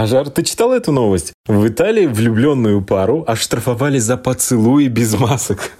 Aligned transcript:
Ажар, 0.00 0.30
ты 0.30 0.42
читал 0.42 0.72
эту 0.72 0.92
новость? 0.92 1.34
В 1.46 1.68
Италии 1.68 2.06
влюбленную 2.06 2.80
пару 2.80 3.22
оштрафовали 3.26 3.98
за 3.98 4.16
поцелуи 4.16 4.86
без 4.86 5.12
масок. 5.12 5.72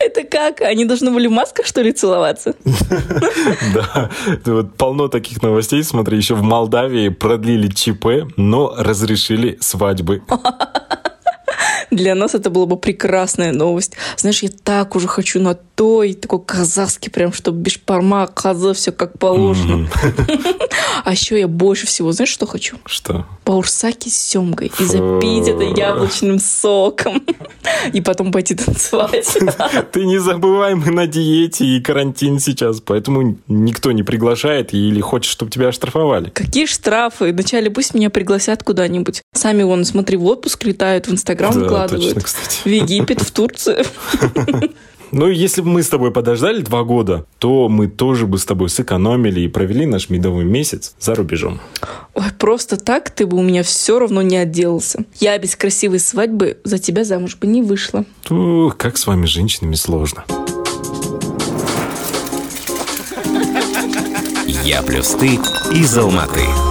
Это 0.00 0.24
как? 0.24 0.60
Они 0.60 0.84
должны 0.84 1.12
были 1.12 1.28
в 1.28 1.30
масках, 1.30 1.66
что 1.66 1.82
ли, 1.82 1.92
целоваться? 1.92 2.54
Да, 3.74 4.10
вот 4.44 4.74
полно 4.74 5.06
таких 5.06 5.40
новостей. 5.40 5.84
Смотри, 5.84 6.16
еще 6.16 6.34
в 6.34 6.42
Молдавии 6.42 7.10
продлили 7.10 7.68
ЧП, 7.68 8.34
но 8.36 8.74
разрешили 8.76 9.56
свадьбы. 9.60 10.22
Для 11.92 12.16
нас 12.16 12.34
это 12.34 12.50
была 12.50 12.66
бы 12.66 12.76
прекрасная 12.76 13.52
новость. 13.52 13.92
Знаешь, 14.16 14.42
я 14.42 14.48
так 14.48 14.96
уже 14.96 15.06
хочу 15.06 15.40
на 15.40 15.56
той, 15.80 16.12
такой 16.12 16.42
казахский, 16.44 17.10
прям, 17.10 17.32
чтобы 17.32 17.62
бешпарма, 17.62 18.26
коза, 18.26 18.74
все 18.74 18.92
как 18.92 19.18
положено. 19.18 19.88
А 21.02 21.12
еще 21.12 21.40
я 21.40 21.48
больше 21.48 21.86
всего, 21.86 22.12
знаешь, 22.12 22.28
что 22.28 22.44
хочу? 22.44 22.76
Что? 22.84 23.24
Баурсаки 23.46 24.10
с 24.10 24.16
семгой. 24.16 24.70
И 24.78 24.84
запить 24.84 25.48
это 25.48 25.62
яблочным 25.62 26.38
соком. 26.38 27.22
И 27.94 28.02
потом 28.02 28.30
пойти 28.32 28.54
танцевать. 28.54 29.38
Ты 29.92 30.04
не 30.04 30.18
забывай, 30.18 30.74
мы 30.74 30.90
на 30.90 31.06
диете 31.06 31.64
и 31.64 31.80
карантин 31.80 32.38
сейчас, 32.38 32.82
поэтому 32.82 33.38
никто 33.48 33.92
не 33.92 34.02
приглашает 34.02 34.74
или 34.74 35.00
хочет, 35.00 35.30
чтобы 35.30 35.50
тебя 35.50 35.68
оштрафовали. 35.68 36.28
Какие 36.28 36.66
штрафы? 36.66 37.32
Вначале 37.32 37.70
пусть 37.70 37.94
меня 37.94 38.10
пригласят 38.10 38.62
куда-нибудь. 38.62 39.22
Сами 39.32 39.62
вон, 39.62 39.86
смотри, 39.86 40.18
в 40.18 40.26
отпуск 40.26 40.64
летают, 40.64 41.06
в 41.06 41.12
Инстаграм 41.12 41.52
выкладывают. 41.52 42.22
В 42.22 42.68
Египет, 42.68 43.22
в 43.22 43.30
Турцию. 43.30 43.86
Ну, 45.12 45.28
если 45.28 45.60
бы 45.60 45.68
мы 45.68 45.82
с 45.82 45.88
тобой 45.88 46.12
подождали 46.12 46.62
два 46.62 46.84
года, 46.84 47.26
то 47.38 47.68
мы 47.68 47.88
тоже 47.88 48.26
бы 48.26 48.38
с 48.38 48.44
тобой 48.44 48.68
сэкономили 48.68 49.40
и 49.40 49.48
провели 49.48 49.86
наш 49.86 50.08
медовый 50.08 50.44
месяц 50.44 50.94
за 51.00 51.14
рубежом. 51.14 51.60
Ой, 52.14 52.24
просто 52.38 52.76
так 52.76 53.10
ты 53.10 53.26
бы 53.26 53.36
у 53.36 53.42
меня 53.42 53.62
все 53.62 53.98
равно 53.98 54.22
не 54.22 54.36
отделался. 54.36 55.04
Я 55.18 55.36
без 55.38 55.56
красивой 55.56 55.98
свадьбы 55.98 56.58
за 56.64 56.78
тебя 56.78 57.04
замуж 57.04 57.36
бы 57.36 57.46
не 57.46 57.62
вышла. 57.62 58.04
Ух, 58.28 58.76
как 58.76 58.96
с 58.96 59.06
вами, 59.06 59.26
женщинами, 59.26 59.74
сложно. 59.74 60.24
Я 64.64 64.82
плюс 64.82 65.10
ты 65.10 65.38
из 65.74 65.96
Алматы. 65.96 66.69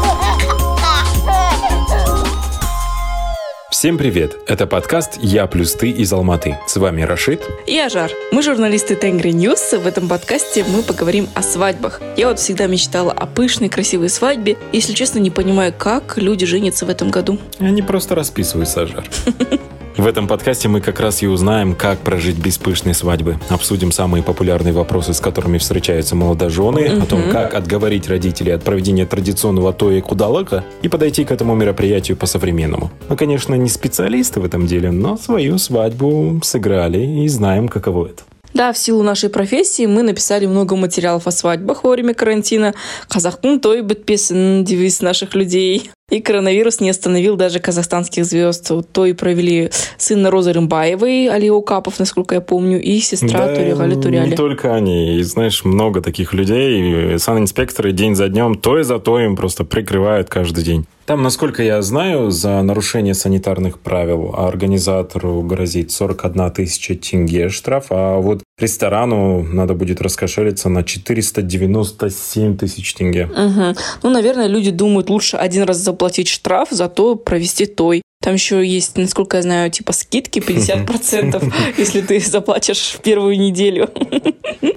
Всем 3.79 3.97
привет! 3.97 4.35
Это 4.45 4.67
подкаст 4.67 5.19
«Я 5.21 5.47
плюс 5.47 5.73
ты» 5.73 5.89
из 5.89 6.11
Алматы. 6.11 6.57
С 6.67 6.75
вами 6.75 7.03
Рашид. 7.03 7.47
Я 7.65 7.87
Жар. 7.87 8.11
Мы 8.33 8.43
журналисты 8.43 8.97
Tengri 8.97 9.31
News. 9.31 9.71
В 9.71 9.87
этом 9.87 10.09
подкасте 10.09 10.65
мы 10.67 10.83
поговорим 10.83 11.29
о 11.33 11.41
свадьбах. 11.41 12.01
Я 12.17 12.27
вот 12.27 12.39
всегда 12.39 12.67
мечтала 12.67 13.13
о 13.13 13.25
пышной, 13.25 13.69
красивой 13.69 14.09
свадьбе. 14.09 14.57
Если 14.73 14.91
честно, 14.91 15.19
не 15.19 15.31
понимаю, 15.31 15.73
как 15.73 16.17
люди 16.17 16.45
женятся 16.45 16.85
в 16.85 16.89
этом 16.89 17.09
году. 17.09 17.37
Они 17.59 17.81
просто 17.81 18.15
расписываются, 18.15 18.85
Жар. 18.85 19.05
В 19.99 20.07
этом 20.07 20.29
подкасте 20.29 20.69
мы 20.69 20.79
как 20.79 21.01
раз 21.01 21.21
и 21.21 21.27
узнаем, 21.27 21.75
как 21.75 21.99
прожить 21.99 22.37
без 22.37 22.57
пышной 22.57 22.93
свадьбы. 22.93 23.37
Обсудим 23.49 23.91
самые 23.91 24.23
популярные 24.23 24.71
вопросы, 24.71 25.13
с 25.13 25.19
которыми 25.19 25.57
встречаются 25.57 26.15
молодожены, 26.15 27.01
о 27.01 27.05
том, 27.05 27.29
как 27.29 27.53
отговорить 27.53 28.07
родителей 28.07 28.53
от 28.53 28.63
проведения 28.63 29.05
традиционного 29.05 29.73
тоя 29.73 29.99
кудалака 29.99 30.63
и 30.81 30.87
подойти 30.87 31.25
к 31.25 31.31
этому 31.33 31.53
мероприятию 31.53 32.15
по-современному. 32.15 32.91
Мы, 33.09 33.17
конечно, 33.17 33.55
не 33.55 33.67
специалисты 33.67 34.39
в 34.39 34.45
этом 34.45 34.67
деле, 34.67 34.89
но 34.91 35.17
свою 35.17 35.57
свадьбу 35.57 36.39
сыграли 36.43 37.25
и 37.25 37.27
знаем, 37.27 37.67
каково 37.67 38.05
это. 38.05 38.23
Да, 38.53 38.71
в 38.71 38.77
силу 38.77 39.03
нашей 39.03 39.29
профессии 39.29 39.85
мы 39.85 40.03
написали 40.03 40.45
много 40.45 40.77
материалов 40.77 41.27
о 41.27 41.31
свадьбах 41.31 41.83
во 41.83 41.91
время 41.91 42.13
карантина. 42.13 42.73
Казахтың 43.09 43.59
той 43.59 43.81
бітпесін 43.81 44.63
девиз 44.63 45.01
наших 45.01 45.35
людей. 45.35 45.89
И 46.09 46.21
коронавирус 46.21 46.79
не 46.79 46.89
остановил 46.89 47.35
даже 47.35 47.59
казахстанских 47.59 48.25
звезд. 48.25 48.69
Вот 48.69 48.91
То 48.91 49.05
и 49.05 49.13
провели 49.13 49.69
сын 49.97 50.25
Розы 50.27 50.53
Рымбаевой, 50.53 51.27
Али 51.27 51.49
Окапов, 51.49 51.99
насколько 51.99 52.35
я 52.35 52.41
помню, 52.41 52.81
и 52.81 52.99
сестра 52.99 53.47
Да, 53.47 53.55
Туригали 53.55 53.95
Туряли. 53.95 54.29
Не 54.29 54.35
только 54.35 54.73
они. 54.73 55.17
И, 55.17 55.23
знаешь, 55.23 55.63
много 55.63 56.01
таких 56.01 56.33
людей. 56.33 57.13
И 57.13 57.17
санинспекторы 57.17 57.91
день 57.91 58.15
за 58.15 58.29
днем, 58.29 58.55
то 58.55 58.79
и 58.79 58.83
за 58.83 58.99
то 58.99 59.19
им 59.19 59.35
просто 59.35 59.63
прикрывают 59.63 60.29
каждый 60.29 60.63
день. 60.63 60.85
Там, 61.09 61.23
насколько 61.23 61.63
я 61.63 61.81
знаю, 61.81 62.29
за 62.29 62.61
нарушение 62.61 63.15
санитарных 63.15 63.79
правил 63.79 64.35
организатору 64.37 65.41
грозит 65.41 65.91
41 65.91 66.51
тысяча 66.51 66.93
тенге 66.93 67.49
штраф, 67.49 67.87
а 67.89 68.19
вот 68.19 68.43
ресторану 68.59 69.41
надо 69.41 69.73
будет 69.73 70.01
раскошелиться 70.01 70.69
на 70.69 70.83
497 70.83 72.57
тысяч 72.57 72.93
тенге. 72.93 73.25
Мгм. 73.25 73.75
Ну, 74.03 74.09
наверное, 74.11 74.45
люди 74.45 74.69
думают, 74.69 75.09
лучше 75.09 75.37
один 75.37 75.63
раз 75.63 75.77
заплатить 75.99 76.29
штраф, 76.29 76.69
зато 76.71 77.15
провести 77.15 77.65
той. 77.65 78.01
Там 78.21 78.33
еще 78.33 78.65
есть, 78.65 78.97
насколько 78.97 79.37
я 79.37 79.43
знаю, 79.43 79.69
типа 79.69 79.91
скидки 79.91 80.39
50%, 80.39 81.53
если 81.77 82.01
ты 82.01 82.19
заплатишь 82.21 82.95
в 82.97 83.01
первую 83.01 83.37
неделю. 83.37 83.89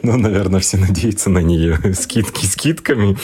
Ну, 0.05 0.17
наверное, 0.17 0.61
все 0.61 0.79
надеются 0.79 1.31
на 1.31 1.39
нее. 1.39 1.79
Скидки 1.95 2.45
скидками. 2.45 3.17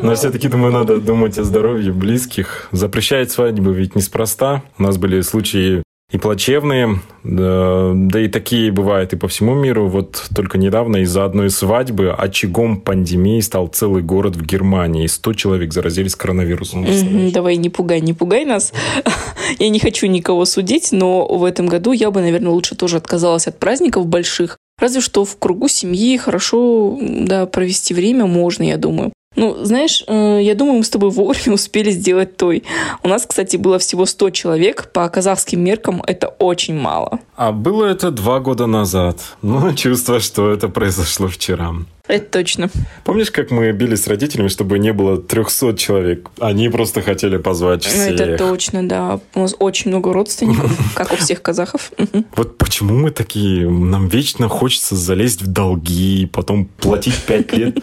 Но 0.00 0.14
все-таки, 0.14 0.48
думаю, 0.48 0.72
надо 0.72 0.98
думать 0.98 1.36
о 1.38 1.44
здоровье 1.44 1.92
близких. 1.92 2.68
Запрещать 2.70 3.32
свадьбы 3.32 3.74
ведь 3.74 3.96
неспроста. 3.96 4.62
У 4.78 4.82
нас 4.84 4.96
были 4.96 5.22
случаи 5.22 5.82
и 6.10 6.18
плачевные, 6.18 7.00
да, 7.22 7.92
да 7.94 8.20
и 8.20 8.28
такие 8.28 8.72
бывают 8.72 9.12
и 9.12 9.16
по 9.16 9.28
всему 9.28 9.54
миру. 9.54 9.88
Вот 9.88 10.28
только 10.34 10.58
недавно 10.58 10.98
из-за 10.98 11.24
одной 11.24 11.50
свадьбы 11.50 12.10
очагом 12.10 12.80
пандемии 12.80 13.40
стал 13.40 13.68
целый 13.68 14.02
город 14.02 14.34
в 14.34 14.44
Германии. 14.44 15.04
И 15.04 15.08
100 15.08 15.34
человек 15.34 15.72
заразились 15.72 16.16
коронавирусом. 16.16 16.82
Мгм, 16.82 17.30
Давай, 17.30 17.56
не 17.56 17.70
пугай, 17.70 18.00
не 18.00 18.12
пугай 18.12 18.44
нас. 18.44 18.72
Я 19.58 19.68
не 19.68 19.78
хочу 19.78 20.06
никого 20.06 20.44
судить, 20.46 20.90
но 20.90 21.26
в 21.26 21.44
этом 21.44 21.66
году 21.66 21.92
я 21.92 22.10
бы, 22.10 22.20
наверное, 22.20 22.50
лучше 22.50 22.74
тоже 22.74 22.96
отказалась 22.96 23.46
от 23.46 23.58
праздников 23.58 24.06
больших. 24.06 24.56
Разве 24.78 25.00
что 25.00 25.24
в 25.24 25.38
кругу 25.38 25.68
семьи 25.68 26.16
хорошо 26.16 26.98
да, 27.00 27.46
провести 27.46 27.94
время 27.94 28.26
можно, 28.26 28.62
я 28.62 28.76
думаю. 28.76 29.12
Ну, 29.40 29.64
знаешь, 29.64 30.04
э, 30.06 30.40
я 30.42 30.54
думаю, 30.54 30.76
мы 30.76 30.84
с 30.84 30.90
тобой 30.90 31.08
вовремя 31.08 31.54
успели 31.54 31.90
сделать 31.90 32.36
той. 32.36 32.62
У 33.02 33.08
нас, 33.08 33.24
кстати, 33.26 33.56
было 33.56 33.78
всего 33.78 34.04
100 34.04 34.30
человек. 34.30 34.92
По 34.92 35.08
казахским 35.08 35.64
меркам 35.64 36.02
это 36.06 36.28
очень 36.28 36.78
мало. 36.78 37.20
А 37.36 37.50
было 37.50 37.86
это 37.86 38.10
два 38.10 38.40
года 38.40 38.66
назад. 38.66 39.16
Но 39.42 39.72
чувство, 39.72 40.20
что 40.20 40.52
это 40.52 40.68
произошло 40.68 41.26
вчера. 41.26 41.72
Это 42.06 42.26
точно. 42.26 42.68
Помнишь, 43.04 43.30
как 43.30 43.50
мы 43.50 43.72
бились 43.72 44.02
с 44.02 44.08
родителями, 44.08 44.48
чтобы 44.48 44.78
не 44.78 44.92
было 44.92 45.16
300 45.16 45.74
человек? 45.76 46.28
Они 46.38 46.68
просто 46.68 47.00
хотели 47.00 47.38
позвать 47.38 47.84
всех. 47.84 48.20
Это 48.20 48.36
точно, 48.36 48.86
да. 48.86 49.20
У 49.34 49.40
нас 49.40 49.54
очень 49.58 49.90
много 49.90 50.12
родственников, 50.12 50.70
как 50.94 51.12
у 51.12 51.16
всех 51.16 51.40
казахов. 51.40 51.92
Вот 52.36 52.58
почему 52.58 52.94
мы 52.94 53.10
такие? 53.10 53.70
Нам 53.70 54.08
вечно 54.08 54.48
хочется 54.48 54.96
залезть 54.96 55.40
в 55.40 55.46
долги, 55.46 56.28
потом 56.30 56.66
платить 56.66 57.16
5 57.24 57.52
лет 57.54 57.78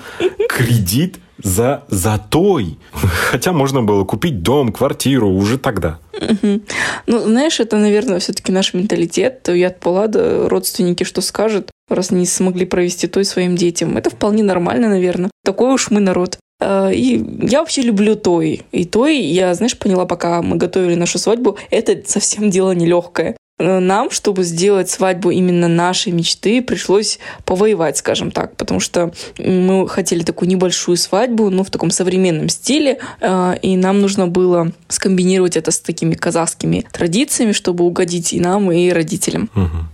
кредит 0.49 1.17
за 1.43 1.83
затой. 1.87 2.77
Хотя 3.31 3.53
можно 3.53 3.83
было 3.83 4.03
купить 4.03 4.41
дом, 4.41 4.71
квартиру 4.71 5.29
уже 5.29 5.57
тогда. 5.57 5.99
Ну, 6.41 7.19
знаешь, 7.19 7.59
это, 7.59 7.77
наверное, 7.77 8.19
все-таки 8.19 8.51
наш 8.51 8.73
менталитет. 8.73 9.47
Я 9.49 9.67
от 9.67 9.79
Палада, 9.79 10.49
родственники 10.49 11.03
что 11.03 11.21
скажут, 11.21 11.69
раз 11.89 12.11
не 12.11 12.25
смогли 12.25 12.65
провести 12.65 13.07
той 13.07 13.23
своим 13.23 13.55
детям. 13.55 13.97
Это 13.97 14.09
вполне 14.09 14.43
нормально, 14.43 14.89
наверное. 14.89 15.29
Такой 15.43 15.73
уж 15.73 15.91
мы 15.91 15.99
народ. 15.99 16.37
А, 16.59 16.89
И 16.89 17.23
я 17.41 17.59
вообще 17.59 17.81
люблю 17.81 18.15
той. 18.15 18.63
И 18.71 18.85
той, 18.85 19.17
я, 19.17 19.53
знаешь, 19.53 19.77
поняла, 19.77 20.05
пока 20.05 20.41
мы 20.41 20.57
готовили 20.57 20.95
нашу 20.95 21.19
свадьбу, 21.19 21.57
это 21.69 21.97
совсем 22.05 22.49
дело 22.49 22.71
нелегкое. 22.71 23.36
Э, 23.59 23.79
Нам, 23.79 24.11
чтобы 24.11 24.43
сделать 24.43 24.89
свадьбу 24.89 25.31
именно 25.31 25.67
нашей 25.67 26.11
мечты, 26.11 26.61
пришлось 26.61 27.19
повоевать, 27.43 27.97
скажем 27.97 28.31
так, 28.31 28.55
потому 28.55 28.79
что 28.79 29.11
мы 29.39 29.87
хотели 29.87 30.23
такую 30.23 30.49
небольшую 30.49 30.97
свадьбу, 30.97 31.49
ну, 31.49 31.63
в 31.63 31.71
таком 31.71 31.89
современном 31.89 32.49
стиле, 32.49 32.99
э, 33.19 33.55
и 33.61 33.75
нам 33.75 33.99
нужно 33.99 34.27
было 34.27 34.71
скомбинировать 34.89 35.57
это 35.57 35.71
с 35.71 35.79
такими 35.79 36.13
казахскими 36.13 36.85
традициями, 36.91 37.51
чтобы 37.51 37.83
угодить 37.83 38.33
и 38.33 38.39
нам, 38.39 38.71
и 38.71 38.89
родителям. 38.91 39.49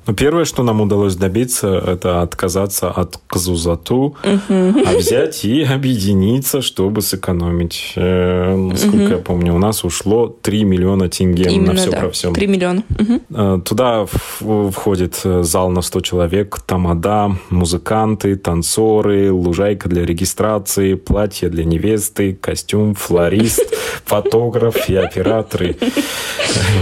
Ну, 0.08 0.14
первое, 0.14 0.46
что 0.46 0.64
нам 0.64 0.82
удалось 0.82 1.16
добиться, 1.16 1.68
это 1.68 2.22
отказаться 2.22 2.92
от 2.92 3.18
казузату, 3.28 4.16
а 4.24 4.98
взять 4.98 5.46
и 5.46 5.64
объединиться, 5.64 6.62
чтобы 6.62 7.02
сэкономить. 7.02 7.94
Э, 7.96 8.56
Насколько 8.56 9.14
я 9.14 9.18
помню, 9.18 9.54
у 9.54 9.58
нас 9.60 9.86
ушло 9.86 10.28
3 10.28 10.66
миллиона 10.66 11.08
тенге 11.08 11.50
на 11.62 11.76
все 11.76 11.92
да. 11.92 11.98
про 12.00 12.10
все. 12.10 12.32
3 12.34 12.48
миллиона. 12.48 12.84
Мгм. 13.00 13.22
Э, 13.54 13.60
туда 13.60 14.06
входит 14.06 15.22
э, 15.24 15.44
зал 15.44 15.70
на 15.70 15.82
100 15.82 16.02
человек, 16.02 16.60
тамада, 16.66 17.36
музыканты, 17.50 18.36
танцоры, 18.36 19.32
лужайка 19.32 19.90
для 19.90 20.06
регистрации, 20.06 20.96
платье 20.96 21.50
для 21.50 21.66
невесты, 21.66 22.34
костюм, 22.34 22.96
флорист, 22.96 23.62
фотограф 24.06 24.90
и 24.90 24.96
операторы. 24.96 25.76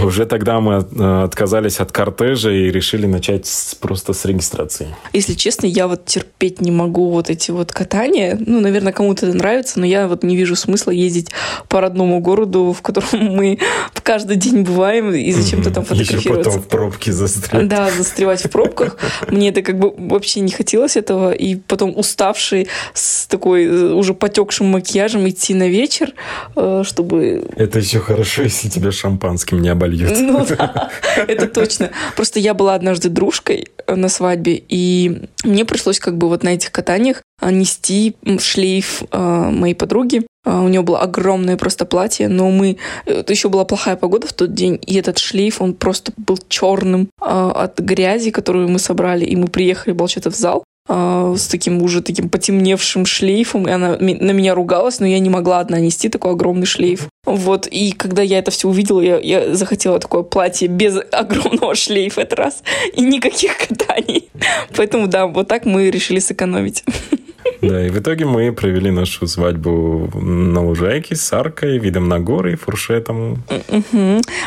Уже 0.04 0.26
тогда 0.26 0.60
мы 0.60 0.76
отказались 1.22 1.80
от 1.80 1.92
кортежа 1.92 2.50
и 2.50 2.70
решили 2.70 3.06
начать 3.06 3.48
просто 3.80 4.12
с 4.12 4.24
регистрации. 4.24 4.94
Если 5.12 5.34
честно, 5.34 5.66
я 5.66 5.88
вот 5.88 6.04
терпеть 6.04 6.60
не 6.60 6.70
могу 6.70 7.10
вот 7.10 7.30
эти 7.30 7.50
вот 7.50 7.72
катания. 7.72 8.38
Ну, 8.38 8.60
наверное, 8.60 8.92
кому-то 8.92 9.26
это 9.26 9.36
нравится, 9.36 9.80
но 9.80 9.86
я 9.86 10.08
вот 10.08 10.22
не 10.22 10.36
вижу 10.36 10.56
смысла 10.56 10.90
ездить 10.90 11.30
по 11.68 11.80
родному 11.80 12.20
городу, 12.20 12.74
в 12.76 12.82
котором 12.82 13.08
мы 13.12 13.58
каждый 14.02 14.36
день 14.36 14.62
бываем, 14.62 15.12
и 15.12 15.32
зачем-то 15.32 15.70
там 15.70 15.84
фотографироваться. 15.84 16.61
В 16.64 16.68
пробке 16.68 17.12
застрять. 17.12 17.68
Да, 17.68 17.90
застревать 17.90 18.44
в 18.44 18.50
пробках. 18.50 18.96
Мне 19.28 19.50
это 19.50 19.62
как 19.62 19.78
бы 19.78 19.92
вообще 19.96 20.40
не 20.40 20.50
хотелось 20.50 20.96
этого. 20.96 21.32
И 21.32 21.56
потом 21.56 21.96
уставший 21.96 22.68
с 22.94 23.26
такой 23.26 23.64
э, 23.64 23.92
уже 23.92 24.14
потекшим 24.14 24.66
макияжем 24.66 25.28
идти 25.28 25.54
на 25.54 25.68
вечер, 25.68 26.12
э, 26.56 26.82
чтобы... 26.84 27.44
Это 27.56 27.78
еще 27.78 27.98
хорошо, 27.98 28.42
если 28.42 28.68
тебя 28.68 28.92
шампанским 28.92 29.60
не 29.60 29.68
обольют. 29.68 30.12
Ну 30.18 30.46
да, 30.46 30.90
это 31.16 31.46
точно. 31.46 31.90
Просто 32.16 32.38
я 32.38 32.54
была 32.54 32.74
однажды 32.74 33.08
дружкой 33.08 33.68
на 33.86 34.08
свадьбе, 34.08 34.62
и 34.68 35.28
мне 35.44 35.64
пришлось 35.64 35.98
как 35.98 36.16
бы 36.16 36.28
вот 36.28 36.42
на 36.42 36.50
этих 36.50 36.70
катаниях 36.72 37.22
нести 37.50 38.16
шлейф 38.38 39.02
э, 39.10 39.50
моей 39.50 39.74
подруги. 39.74 40.26
У 40.44 40.68
нее 40.68 40.82
было 40.82 40.98
огромное 40.98 41.56
просто 41.56 41.84
платье, 41.84 42.26
но 42.26 42.50
мы... 42.50 42.76
Это 43.06 43.32
еще 43.32 43.48
была 43.48 43.64
плохая 43.64 43.94
погода 43.94 44.26
в 44.26 44.32
тот 44.32 44.54
день, 44.54 44.76
и 44.84 44.96
этот 44.96 45.18
шлейф, 45.18 45.62
он 45.62 45.72
просто 45.72 46.12
был 46.16 46.36
черным 46.48 47.08
от 47.20 47.78
грязи, 47.78 48.32
которую 48.32 48.68
мы 48.68 48.80
собрали, 48.80 49.24
и 49.24 49.36
мы 49.36 49.46
приехали, 49.46 49.94
получается, 49.94 50.32
в 50.32 50.34
зал, 50.34 50.64
а, 50.88 51.34
с 51.36 51.46
таким 51.46 51.80
уже 51.80 52.02
таким 52.02 52.28
потемневшим 52.28 53.06
шлейфом, 53.06 53.68
и 53.68 53.70
она 53.70 53.96
на 53.98 54.32
меня 54.32 54.54
ругалась, 54.54 54.98
но 54.98 55.06
я 55.06 55.20
не 55.20 55.30
могла 55.30 55.60
одна 55.60 55.78
нести 55.78 56.08
такой 56.08 56.32
огромный 56.32 56.66
шлейф. 56.66 57.08
Вот, 57.24 57.68
и 57.68 57.92
когда 57.92 58.22
я 58.22 58.38
это 58.38 58.50
все 58.50 58.68
увидела, 58.68 59.00
я, 59.00 59.18
я 59.18 59.54
захотела 59.54 60.00
такое 60.00 60.22
платье 60.22 60.66
без 60.66 60.98
огромного 61.12 61.76
шлейфа 61.76 62.22
этот 62.22 62.38
раз, 62.38 62.62
и 62.94 63.00
никаких 63.02 63.56
катаний. 63.58 64.28
Поэтому, 64.76 65.06
да, 65.06 65.26
вот 65.26 65.46
так 65.46 65.66
мы 65.66 65.90
решили 65.90 66.18
сэкономить. 66.18 66.84
Да, 67.62 67.86
и 67.86 67.90
в 67.90 67.98
итоге 68.00 68.24
мы 68.24 68.52
провели 68.52 68.90
нашу 68.90 69.26
свадьбу 69.28 70.10
на 70.14 70.64
лужайке 70.64 71.14
с 71.14 71.32
аркой, 71.32 71.78
видом 71.78 72.08
на 72.08 72.18
горы 72.18 72.54
и 72.54 72.56
фуршетом. 72.56 73.42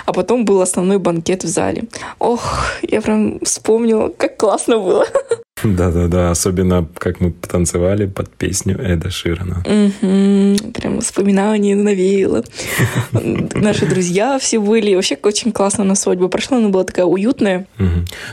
А 0.06 0.14
потом 0.14 0.44
был 0.44 0.62
основной 0.62 1.00
банкет 1.00 1.44
в 1.44 1.48
зале. 1.48 1.86
Ох, 2.20 2.66
я 2.82 3.02
прям 3.02 3.40
вспомнила, 3.40 4.10
как 4.10 4.38
классно 4.38 4.80
было. 4.80 5.06
Да-да-да, 5.64 6.32
особенно 6.32 6.86
как 6.98 7.22
мы 7.22 7.32
танцевали 7.32 8.08
под 8.08 8.30
песню 8.30 8.78
Эда 8.78 9.10
Ширана. 9.10 9.64
Угу, 9.66 10.72
прям 10.74 10.98
воспоминания 10.98 11.76
навеяло. 11.76 12.44
Наши 13.14 13.86
друзья 13.86 14.38
все 14.38 14.60
были. 14.60 14.96
Вообще 14.96 15.18
очень 15.24 15.54
классно 15.54 15.86
на 15.86 15.96
свадьбу 15.96 16.28
прошла, 16.28 16.58
она 16.58 16.70
была 16.70 16.84
такая 16.84 17.06
уютная. 17.06 17.68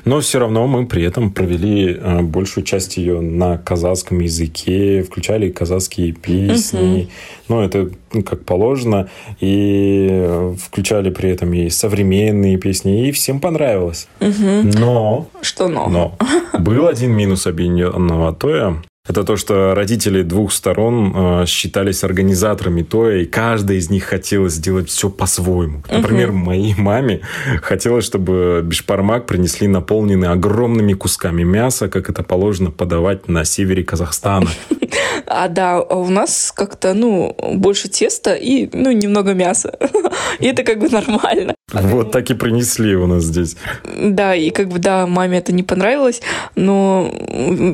Но 0.04 0.20
все 0.20 0.40
равно 0.40 0.66
мы 0.66 0.86
при 0.86 1.04
этом 1.04 1.30
провели 1.30 1.94
э, 1.94 2.22
большую 2.22 2.64
часть 2.64 2.96
ее 2.96 3.20
на 3.20 3.56
казахском 3.56 4.18
языке, 4.18 5.04
включали 5.04 5.50
казахские 5.50 6.12
песни. 6.12 7.08
Ну, 7.48 7.60
это 7.60 7.90
ну, 8.12 8.22
как 8.22 8.44
положено. 8.44 9.08
И 9.40 10.08
э, 10.10 10.54
включали 10.60 11.10
при 11.10 11.30
этом 11.30 11.52
и 11.52 11.70
современные 11.70 12.58
песни, 12.58 13.08
и 13.08 13.12
всем 13.12 13.40
понравилось. 13.40 14.08
Но... 14.20 15.28
Что 15.40 15.68
но? 15.68 15.88
Но. 15.88 16.18
Был 16.58 16.86
один 16.86 17.11
минус 17.12 17.46
объединенного 17.46 18.32
Тоя. 18.32 18.82
Это 19.08 19.24
то, 19.24 19.36
что 19.36 19.74
родители 19.74 20.22
двух 20.22 20.52
сторон 20.52 21.12
э, 21.14 21.46
считались 21.46 22.04
организаторами 22.04 22.82
Тоя, 22.82 23.22
и 23.22 23.24
каждый 23.24 23.78
из 23.78 23.90
них 23.90 24.04
хотел 24.04 24.48
сделать 24.48 24.88
все 24.90 25.10
по-своему. 25.10 25.82
Например, 25.90 26.30
угу. 26.30 26.38
моей 26.38 26.74
маме 26.76 27.20
хотелось, 27.62 28.04
чтобы 28.04 28.62
бешпармак 28.62 29.26
принесли 29.26 29.66
наполненный 29.66 30.28
огромными 30.28 30.92
кусками 30.92 31.42
мяса, 31.42 31.88
как 31.88 32.10
это 32.10 32.22
положено 32.22 32.70
подавать 32.70 33.26
на 33.26 33.44
севере 33.44 33.82
Казахстана. 33.82 34.48
А 35.26 35.48
да, 35.48 35.80
у 35.80 36.10
нас 36.10 36.52
как-то, 36.54 36.92
ну, 36.92 37.34
больше 37.54 37.88
теста 37.88 38.34
и, 38.34 38.68
ну, 38.72 38.92
немного 38.92 39.32
мяса. 39.32 39.78
И 40.38 40.46
это 40.46 40.62
как 40.62 40.78
бы 40.78 40.88
нормально. 40.88 41.54
Вот 41.72 42.12
так 42.12 42.30
и 42.30 42.34
принесли 42.34 42.94
у 42.96 43.06
нас 43.06 43.24
здесь. 43.24 43.56
Да, 43.96 44.34
и 44.34 44.50
как 44.50 44.68
бы, 44.68 44.78
да, 44.78 45.06
маме 45.06 45.38
это 45.38 45.52
не 45.52 45.62
понравилось, 45.62 46.20
но 46.54 47.10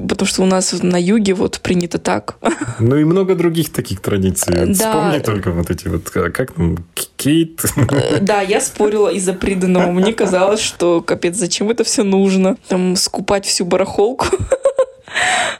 потому 0.08 0.26
что 0.26 0.42
у 0.42 0.46
нас 0.46 0.72
на 0.82 1.00
юге 1.00 1.34
вот 1.34 1.60
принято 1.60 1.98
так. 1.98 2.36
Ну 2.78 2.96
и 2.96 3.04
много 3.04 3.34
других 3.34 3.70
таких 3.70 4.00
традиций. 4.00 4.54
Да. 4.66 4.72
Вспомни 4.72 5.18
только 5.18 5.50
вот 5.50 5.70
эти 5.70 5.88
вот, 5.88 6.10
а 6.14 6.30
как 6.30 6.52
там, 6.52 6.78
кейт. 7.16 7.64
Э, 7.76 8.20
да, 8.20 8.40
я 8.40 8.60
спорила 8.60 9.08
из-за 9.08 9.32
приданного. 9.32 9.90
Мне 9.90 10.12
казалось, 10.12 10.60
что, 10.60 11.00
капец, 11.00 11.36
зачем 11.36 11.70
это 11.70 11.84
все 11.84 12.04
нужно? 12.04 12.56
Там, 12.68 12.96
скупать 12.96 13.46
всю 13.46 13.64
барахолку. 13.64 14.26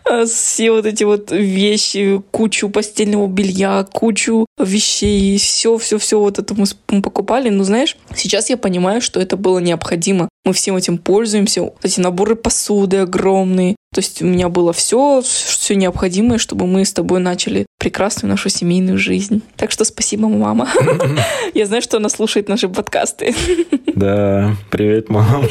А, 0.05 0.25
все 0.27 0.71
вот 0.71 0.87
эти 0.87 1.05
вот 1.05 1.31
вещи, 1.31 2.23
кучу 2.31 2.69
постельного 2.69 3.27
белья, 3.27 3.85
кучу 3.85 4.47
вещей, 4.59 5.39
все, 5.39 5.79
все, 5.79 5.99
все 5.99 6.19
вот 6.19 6.39
это 6.39 6.55
мы 6.55 7.03
покупали. 7.03 7.49
Но 7.49 7.65
знаешь, 7.65 7.97
сейчас 8.15 8.51
я 8.51 8.57
понимаю, 8.57 9.01
что 9.01 9.21
это 9.21 9.37
было 9.37 9.59
необходимо. 9.59 10.29
Мы 10.45 10.53
всем 10.53 10.77
этим 10.77 10.99
пользуемся. 10.99 11.71
Эти 11.83 12.01
наборы 12.01 12.37
посуды 12.37 12.99
огромные, 12.99 13.77
то 13.95 14.01
есть 14.01 14.21
у 14.21 14.27
меня 14.27 14.51
было 14.51 14.75
все, 14.75 15.23
все 15.23 15.75
необходимое, 15.75 16.37
чтобы 16.37 16.67
мы 16.67 16.85
с 16.85 16.93
тобой 16.93 17.21
начали 17.21 17.65
прекрасную 17.79 18.31
нашу 18.31 18.51
семейную 18.51 18.99
жизнь. 18.99 19.41
Так 19.57 19.71
что 19.71 19.85
спасибо, 19.85 20.29
мама. 20.29 20.69
Я 21.55 21.65
знаю, 21.65 21.81
что 21.81 21.97
она 21.97 22.11
слушает 22.11 22.49
наши 22.49 22.69
подкасты. 22.69 23.35
Да, 23.95 24.55
привет, 24.71 25.09
мама. 25.09 25.43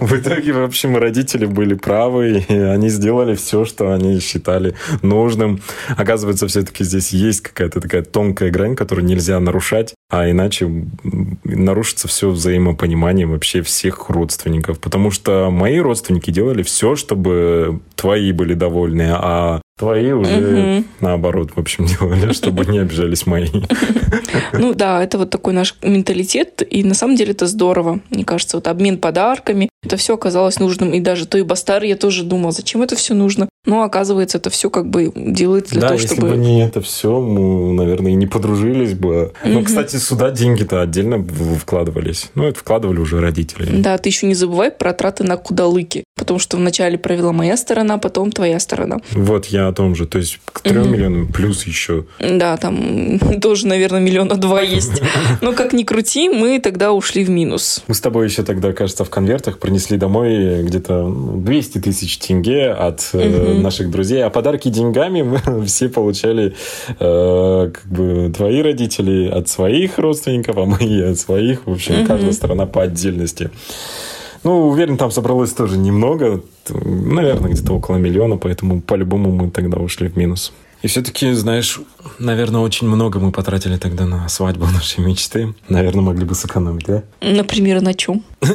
В 0.00 0.16
итоге, 0.16 0.52
в 0.54 0.64
общем, 0.64 0.96
родители 0.96 1.46
были 1.46 1.74
правы, 1.74 2.44
и 2.48 2.54
они 2.54 2.88
сделали 2.88 3.36
все, 3.36 3.64
что 3.64 3.92
они 3.92 4.18
считали 4.18 4.74
нужным. 5.02 5.62
Оказывается, 5.96 6.48
все-таки 6.48 6.82
здесь 6.84 7.10
есть 7.10 7.42
какая-то 7.42 7.80
такая 7.80 8.02
тонкая 8.02 8.50
грань, 8.50 8.74
которую 8.74 9.06
нельзя 9.06 9.38
нарушать, 9.38 9.94
а 10.10 10.28
иначе 10.28 10.68
нарушится 11.44 12.08
все 12.08 12.28
взаимопонимание 12.28 13.26
вообще 13.26 13.62
всех 13.62 14.10
родственников. 14.10 14.80
Потому 14.80 15.10
что 15.10 15.50
мои 15.50 15.78
родственники 15.78 16.30
делали 16.30 16.62
все, 16.62 16.96
чтобы 16.96 17.35
твои 17.94 18.32
были 18.32 18.54
довольны, 18.54 19.08
а 19.12 19.60
Твои 19.78 20.12
уже 20.12 20.78
угу. 20.78 20.84
наоборот, 21.02 21.50
в 21.54 21.60
общем, 21.60 21.84
делали, 22.00 22.32
чтобы 22.32 22.64
не 22.64 22.78
обижались 22.78 23.26
мои. 23.26 23.48
Ну 24.52 24.72
да, 24.72 25.02
это 25.02 25.18
вот 25.18 25.30
такой 25.30 25.52
наш 25.52 25.74
менталитет, 25.82 26.62
и 26.68 26.82
на 26.82 26.94
самом 26.94 27.16
деле 27.16 27.32
это 27.32 27.46
здорово. 27.46 28.00
Мне 28.10 28.24
кажется, 28.24 28.56
вот 28.56 28.68
обмен 28.68 28.96
подарками, 28.96 29.68
это 29.82 29.96
все 29.96 30.14
оказалось 30.14 30.58
нужным. 30.58 30.94
И 30.94 31.00
даже 31.00 31.26
той 31.26 31.42
Бастар 31.42 31.82
я 31.82 31.96
тоже 31.96 32.24
думала, 32.24 32.52
зачем 32.52 32.82
это 32.82 32.96
все 32.96 33.12
нужно. 33.12 33.48
Но 33.66 33.82
оказывается, 33.82 34.38
это 34.38 34.48
все 34.48 34.70
как 34.70 34.88
бы 34.88 35.12
делается 35.14 35.72
для 35.72 35.82
да, 35.82 35.88
того, 35.88 36.00
если 36.00 36.14
чтобы... 36.14 36.30
бы 36.30 36.36
не 36.36 36.64
это 36.64 36.80
все, 36.80 37.20
мы, 37.20 37.72
наверное, 37.72 38.12
и 38.12 38.14
не 38.14 38.26
подружились 38.26 38.94
бы. 38.94 39.32
Угу. 39.42 39.52
Ну, 39.52 39.64
кстати, 39.64 39.96
сюда 39.96 40.30
деньги-то 40.30 40.80
отдельно 40.80 41.24
вкладывались. 41.60 42.30
Ну, 42.34 42.44
это 42.44 42.58
вкладывали 42.58 43.00
уже 43.00 43.20
родители. 43.20 43.68
Да, 43.80 43.98
ты 43.98 44.08
еще 44.08 44.26
не 44.26 44.34
забывай 44.34 44.70
про 44.70 44.92
траты 44.92 45.24
на 45.24 45.36
кудалыки. 45.36 46.04
Потому 46.16 46.38
что 46.38 46.56
вначале 46.56 46.96
провела 46.96 47.32
моя 47.32 47.56
сторона, 47.58 47.98
потом 47.98 48.32
твоя 48.32 48.58
сторона. 48.58 48.98
Вот 49.12 49.46
я 49.46 49.68
о 49.68 49.72
том 49.72 49.94
же. 49.94 50.06
То 50.06 50.18
есть 50.18 50.40
к 50.46 50.60
трем 50.60 50.82
угу. 50.82 50.90
миллионам 50.90 51.26
плюс 51.26 51.66
еще. 51.66 52.06
Да, 52.18 52.56
там 52.56 53.18
тоже, 53.42 53.66
наверное, 53.66 54.00
миллиона 54.00 54.36
два 54.36 54.62
есть. 54.62 55.02
Но 55.42 55.52
как 55.52 55.72
ни 55.72 55.82
крути, 55.82 56.28
мы 56.28 56.58
тогда 56.58 56.92
ушли 56.92 57.24
в 57.24 57.30
минус. 57.30 57.82
Мы 57.86 57.94
с 57.94 58.00
тобой 58.00 58.28
еще 58.28 58.44
тогда, 58.44 58.72
кажется, 58.72 59.04
в 59.04 59.10
конвертах 59.10 59.58
принесли 59.58 59.98
домой 59.98 60.62
где-то 60.62 61.08
200 61.08 61.78
тысяч 61.78 62.16
тенге 62.18 62.70
от 62.70 63.10
угу. 63.12 63.55
Наших 63.62 63.90
друзей. 63.90 64.24
А 64.24 64.30
подарки 64.30 64.68
деньгами 64.68 65.22
мы 65.22 65.64
все 65.66 65.88
получали 65.88 66.54
э, 66.98 67.70
как 67.72 67.86
бы 67.86 68.32
твои 68.34 68.62
родители 68.62 69.28
от 69.28 69.48
своих 69.48 69.98
родственников, 69.98 70.56
а 70.56 70.64
мы 70.64 71.02
от 71.02 71.18
своих. 71.18 71.66
В 71.66 71.72
общем, 71.72 72.00
угу. 72.00 72.06
каждая 72.06 72.32
сторона 72.32 72.66
по 72.66 72.82
отдельности. 72.82 73.50
Ну, 74.44 74.68
уверен, 74.68 74.96
там 74.96 75.10
собралось 75.10 75.52
тоже 75.52 75.76
немного. 75.76 76.40
Наверное, 76.68 77.50
где-то 77.50 77.72
около 77.72 77.96
миллиона, 77.96 78.36
поэтому 78.36 78.80
по-любому 78.80 79.32
мы 79.32 79.50
тогда 79.50 79.78
ушли 79.78 80.08
в 80.08 80.16
минус. 80.16 80.52
И 80.82 80.88
все-таки, 80.88 81.32
знаешь, 81.32 81.80
наверное, 82.18 82.60
очень 82.60 82.86
много 82.86 83.18
мы 83.18 83.32
потратили 83.32 83.76
тогда 83.76 84.06
на 84.06 84.28
свадьбу 84.28 84.66
нашей 84.72 85.04
мечты. 85.04 85.54
Наверное, 85.68 86.02
могли 86.02 86.24
бы 86.24 86.34
сэкономить, 86.34 86.86
да? 86.86 87.02
Например, 87.20 87.80
на 87.82 87.94
чем? 87.94 88.22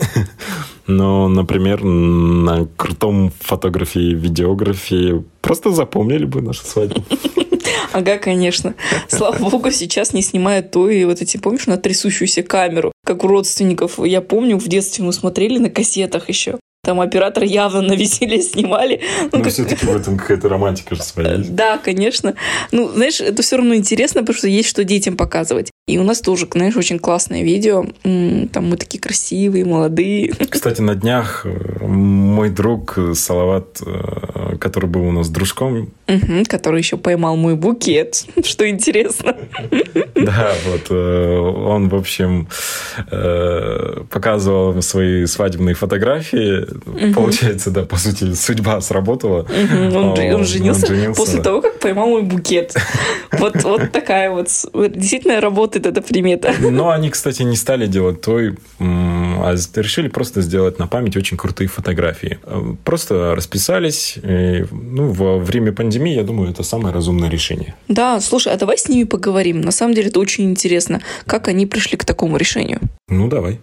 Ну, 0.88 1.28
например, 1.28 1.84
на 1.84 2.68
крутом 2.78 3.32
фотографии, 3.40 4.14
видеографии. 4.14 5.24
Просто 5.42 5.72
запомнили 5.72 6.26
бы 6.26 6.42
нашу 6.42 6.66
свадьбу. 6.66 7.04
Ага, 7.94 8.18
конечно. 8.18 8.76
Слава 9.10 9.50
богу, 9.50 9.70
сейчас 9.72 10.14
не 10.14 10.22
снимают 10.22 10.72
то 10.72 10.90
и 10.90 11.04
вот 11.04 11.22
эти, 11.22 11.36
помнишь, 11.36 11.68
на 11.68 11.78
трясущуюся 11.78 12.42
камеру, 12.42 12.94
как 13.06 13.26
у 13.26 13.28
родственников. 13.28 14.00
Я 14.00 14.22
помню, 14.22 14.58
в 14.58 14.68
детстве 14.68 15.04
мы 15.04 15.12
смотрели 15.12 15.58
на 15.58 15.70
кассетах 15.70 16.30
еще. 16.30 16.58
Там 16.84 17.00
оператор 17.00 17.44
явно 17.44 17.82
на 17.82 17.94
веселье 17.94 18.42
снимали. 18.42 19.02
Ну, 19.24 19.30
ну 19.34 19.44
как... 19.44 19.54
все-таки 19.54 19.86
в 19.86 19.96
этом 19.96 20.18
какая-то 20.18 20.50
романтика 20.50 20.96
же 20.96 21.04
своя. 21.04 21.38
Да, 21.38 21.78
конечно. 21.78 22.36
Ну, 22.72 22.90
знаешь, 22.90 23.22
это 23.22 23.44
все 23.44 23.58
равно 23.58 23.76
интересно, 23.76 24.22
потому 24.22 24.38
что 24.38 24.48
есть 24.48 24.70
что 24.70 24.84
детям 24.84 25.16
показывать. 25.16 25.70
И 25.88 25.98
у 25.98 26.04
нас 26.04 26.22
тоже, 26.22 26.48
знаешь, 26.52 26.76
очень 26.76 27.00
классное 27.00 27.44
видео. 27.44 27.86
Там 28.04 28.70
мы 28.70 28.78
такие 28.78 29.00
красивые, 29.00 29.66
молодые. 29.66 30.32
Кстати, 30.50 30.80
на 30.80 30.96
днях 30.96 31.42
э, 31.44 31.86
мой 31.86 32.50
друг 32.50 32.98
Салават, 33.16 33.82
э, 33.86 34.58
который 34.60 34.90
был 34.90 35.08
у 35.08 35.12
нас 35.12 35.30
дружком, 35.30 35.90
угу, 36.08 36.44
который 36.48 36.80
еще 36.80 36.98
поймал 36.98 37.36
мой 37.36 37.56
букет, 37.56 38.26
что 38.46 38.70
интересно. 38.70 39.36
Да, 40.16 40.54
вот 40.68 40.88
э, 40.92 41.38
он, 41.40 41.90
в 41.90 41.96
общем, 41.96 42.48
показывал 44.10 44.80
свои 44.82 45.26
свадебные 45.26 45.74
фотографии 45.74 46.68
Угу. 46.86 47.14
Получается, 47.14 47.72
да, 47.72 47.84
по 47.84 47.98
сути, 47.98 48.34
судьба 48.34 48.82
сработала. 48.82 49.42
Угу. 49.42 49.98
Он, 49.98 50.10
он, 50.10 50.20
он 50.20 50.46
женился 50.46 50.88
после 51.16 51.38
да. 51.38 51.44
того, 51.44 51.62
как 51.62 51.80
поймал 51.80 52.08
мой 52.08 52.24
букет. 52.24 52.76
Вот, 53.32 53.64
вот 53.64 53.92
такая 53.92 54.30
вот 54.30 54.48
действительно 54.74 55.42
работает 55.72 55.86
эта 55.86 56.02
примета. 56.02 56.54
Но 56.60 56.90
они, 56.90 57.10
кстати, 57.10 57.44
не 57.44 57.56
стали 57.56 57.88
делать 57.88 58.22
той, 58.22 58.56
а 58.80 59.56
решили 59.76 60.08
просто 60.08 60.42
сделать 60.42 60.80
на 60.80 60.88
память 60.88 61.18
очень 61.18 61.38
крутые 61.38 61.68
фотографии. 61.68 62.40
Просто 62.84 63.36
расписались. 63.36 64.18
И, 64.18 64.66
ну, 64.72 65.12
во 65.12 65.38
время 65.40 65.72
пандемии, 65.72 66.16
я 66.16 66.24
думаю, 66.24 66.52
это 66.52 66.64
самое 66.64 66.94
разумное 66.94 67.30
решение. 67.30 67.76
Да, 67.88 68.20
слушай, 68.20 68.54
а 68.54 68.58
давай 68.58 68.78
с 68.78 68.90
ними 68.90 69.06
поговорим. 69.06 69.62
На 69.62 69.72
самом 69.72 69.94
деле 69.94 70.10
это 70.10 70.20
очень 70.20 70.50
интересно, 70.50 71.02
как 71.26 71.48
они 71.48 71.66
пришли 71.66 71.98
к 71.98 72.06
такому 72.06 72.38
решению. 72.38 72.80
Ну, 73.08 73.28
давай. 73.28 73.60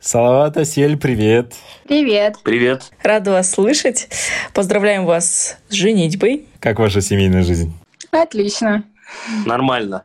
Салават 0.00 0.56
Асель, 0.56 0.96
привет. 0.96 1.54
Привет. 1.88 2.36
Привет. 2.44 2.92
Рада 3.02 3.32
вас 3.32 3.50
слышать. 3.50 4.08
Поздравляем 4.54 5.04
вас 5.04 5.56
с 5.68 5.74
женитьбой. 5.74 6.44
Как 6.60 6.78
ваша 6.78 7.00
семейная 7.00 7.42
жизнь? 7.42 7.72
Отлично. 8.12 8.84
Нормально. 9.44 10.04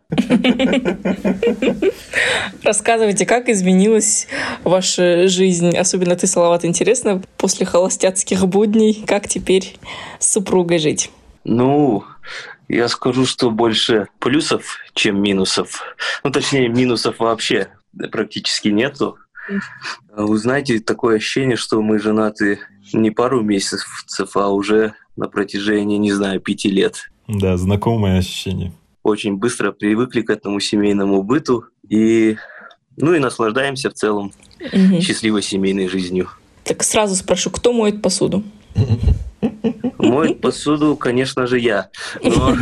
Рассказывайте, 2.64 3.26
как 3.26 3.50
изменилась 3.50 4.28
ваша 4.64 5.28
жизнь, 5.28 5.76
особенно 5.76 6.16
ты, 6.16 6.28
Салават, 6.28 6.66
интересно, 6.66 7.22
после 7.38 7.66
холостяцких 7.66 8.48
будней, 8.48 9.04
как 9.06 9.28
теперь 9.28 9.78
с 10.20 10.32
супругой 10.32 10.80
жить? 10.80 11.12
Ну, 11.44 12.04
я 12.68 12.88
скажу, 12.88 13.26
что 13.26 13.52
больше 13.52 14.08
плюсов, 14.20 14.78
чем 14.94 15.22
минусов. 15.22 15.82
Ну, 16.24 16.32
точнее, 16.32 16.70
минусов 16.70 17.20
вообще 17.20 17.68
практически 18.12 18.70
нету. 18.70 19.18
Вы 20.16 20.38
знаете, 20.38 20.80
такое 20.80 21.18
ощущение, 21.18 21.58
что 21.58 21.82
мы 21.82 22.00
женаты 22.00 22.60
не 22.94 23.12
пару 23.12 23.42
месяцев, 23.42 24.36
а 24.36 24.50
уже 24.50 24.94
на 25.16 25.28
протяжении, 25.28 25.98
не 25.98 26.12
знаю, 26.12 26.40
пяти 26.40 26.70
лет. 26.70 27.10
Да, 27.28 27.58
знакомое 27.58 28.20
ощущение. 28.20 28.74
Очень 29.04 29.38
быстро 29.38 29.72
привыкли 29.72 30.22
к 30.22 30.30
этому 30.30 30.60
семейному 30.60 31.24
быту 31.24 31.66
и, 31.90 32.38
ну 32.98 33.14
и 33.14 33.20
наслаждаемся 33.20 33.90
в 33.90 33.94
целом 33.94 34.32
угу. 34.60 35.02
счастливой 35.02 35.42
семейной 35.42 35.88
жизнью. 35.88 36.30
Так 36.64 36.84
сразу 36.84 37.16
спрошу, 37.16 37.50
кто 37.50 37.74
моет 37.74 38.02
посуду? 38.02 38.44
Моет 39.98 40.42
посуду, 40.42 40.96
конечно 40.96 41.48
же, 41.48 41.60
я. 41.60 41.90
Но... 42.24 42.56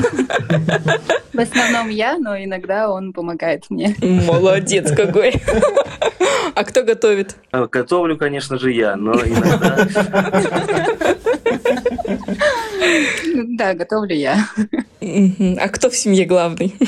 В 1.33 1.39
основном 1.39 1.89
я, 1.89 2.17
но 2.17 2.37
иногда 2.37 2.89
он 2.89 3.13
помогает 3.13 3.65
мне. 3.69 3.95
Молодец 4.01 4.91
какой. 4.95 5.41
А 6.55 6.63
кто 6.63 6.83
готовит? 6.83 7.37
А, 7.51 7.67
готовлю, 7.67 8.17
конечно 8.17 8.59
же, 8.59 8.71
я, 8.71 8.95
но 8.95 9.13
иногда... 9.13 9.87
Да, 13.57 13.73
готовлю 13.73 14.15
я. 14.15 14.47
А 15.01 15.69
кто 15.69 15.89
в 15.89 15.95
семье 15.95 16.25
главный? 16.25 16.75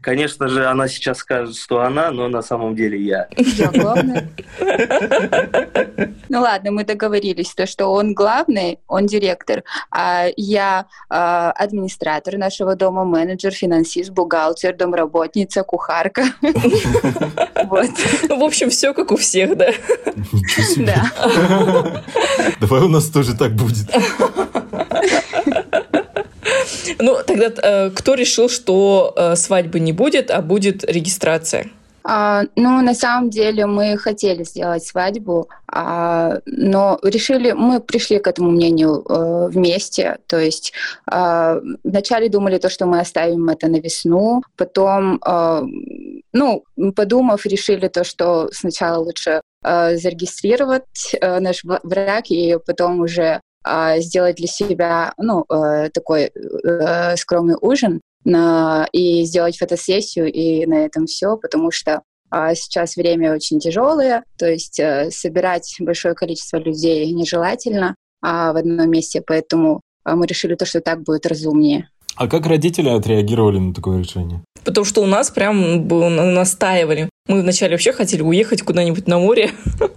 Конечно 0.00 0.48
же, 0.48 0.64
она 0.64 0.88
сейчас 0.88 1.18
скажет, 1.18 1.56
что 1.56 1.80
она, 1.80 2.10
но 2.10 2.28
на 2.28 2.40
самом 2.40 2.74
деле 2.76 2.98
я. 2.98 3.28
Я 3.36 3.70
главная. 3.70 4.28
Ну 6.28 6.40
ладно, 6.40 6.70
мы 6.70 6.84
договорились, 6.84 7.52
то, 7.52 7.66
что 7.66 7.88
он 7.88 8.14
главный, 8.14 8.78
он 8.86 9.06
директор, 9.06 9.64
а 9.90 10.26
я 10.36 10.86
э, 11.10 11.14
администратор 11.14 12.38
нашего 12.38 12.76
дома, 12.76 13.04
менеджер, 13.04 13.50
финансист, 13.50 14.10
бухгалтер, 14.10 14.76
домработница, 14.76 15.62
кухарка. 15.62 16.24
Вот. 17.64 17.90
В 18.30 18.42
общем, 18.44 18.70
все 18.70 18.94
как 18.94 19.12
у 19.12 19.16
всех, 19.16 19.54
да? 19.58 19.72
Да. 20.78 22.02
Давай 22.60 22.80
у 22.80 22.88
нас 22.88 23.08
тоже 23.08 23.36
так 23.36 23.52
будет. 23.52 23.86
Ну, 26.98 27.16
тогда 27.26 27.52
э, 27.62 27.90
кто 27.90 28.14
решил, 28.14 28.48
что 28.48 29.14
э, 29.16 29.36
свадьбы 29.36 29.80
не 29.80 29.92
будет, 29.92 30.30
а 30.30 30.42
будет 30.42 30.84
регистрация? 30.84 31.70
А, 32.10 32.44
ну, 32.56 32.80
на 32.80 32.94
самом 32.94 33.28
деле 33.28 33.66
мы 33.66 33.98
хотели 33.98 34.42
сделать 34.42 34.82
свадьбу, 34.82 35.48
а, 35.70 36.38
но 36.46 36.98
решили, 37.02 37.52
мы 37.52 37.80
пришли 37.80 38.18
к 38.18 38.26
этому 38.26 38.50
мнению 38.50 39.04
э, 39.06 39.48
вместе. 39.48 40.16
То 40.26 40.38
есть 40.38 40.72
э, 41.12 41.60
вначале 41.84 42.30
думали 42.30 42.56
то, 42.56 42.70
что 42.70 42.86
мы 42.86 43.00
оставим 43.00 43.50
это 43.50 43.68
на 43.68 43.76
весну, 43.76 44.42
потом, 44.56 45.20
э, 45.22 45.62
ну, 46.32 46.64
подумав, 46.96 47.44
решили 47.44 47.88
то, 47.88 48.04
что 48.04 48.48
сначала 48.52 49.04
лучше 49.04 49.42
э, 49.62 49.96
зарегистрировать 49.98 51.14
э, 51.20 51.40
наш 51.40 51.62
брак 51.64 52.30
и 52.30 52.56
потом 52.64 53.00
уже 53.00 53.24
а, 53.24 53.40
сделать 53.98 54.36
для 54.36 54.46
себя 54.46 55.12
ну, 55.18 55.44
э, 55.48 55.90
такой 55.90 56.30
э, 56.30 57.16
скромный 57.16 57.56
ужин 57.60 58.00
на, 58.24 58.88
и 58.92 59.24
сделать 59.24 59.58
фотосессию, 59.58 60.32
и 60.32 60.66
на 60.66 60.84
этом 60.84 61.06
все, 61.06 61.36
потому 61.36 61.70
что 61.70 62.02
а, 62.30 62.54
сейчас 62.54 62.96
время 62.96 63.32
очень 63.34 63.58
тяжелое, 63.58 64.22
то 64.36 64.46
есть 64.46 64.78
э, 64.78 65.10
собирать 65.10 65.74
большое 65.80 66.14
количество 66.14 66.58
людей 66.58 67.10
нежелательно 67.12 67.94
а, 68.20 68.52
в 68.52 68.56
одном 68.56 68.90
месте, 68.90 69.22
поэтому 69.26 69.80
мы 70.04 70.26
решили 70.26 70.54
то, 70.54 70.66
что 70.66 70.80
так 70.80 71.02
будет 71.02 71.26
разумнее. 71.26 71.88
А 72.16 72.26
как 72.26 72.46
родители 72.46 72.88
отреагировали 72.88 73.58
на 73.58 73.72
такое 73.72 73.98
решение? 73.98 74.42
Потому 74.64 74.84
что 74.84 75.02
у 75.02 75.06
нас 75.06 75.30
прям 75.30 75.86
настаивали. 76.34 77.08
Мы 77.28 77.42
вначале 77.42 77.72
вообще 77.72 77.92
хотели 77.92 78.22
уехать 78.22 78.62
куда-нибудь 78.62 79.06
на 79.06 79.18
море, 79.18 79.50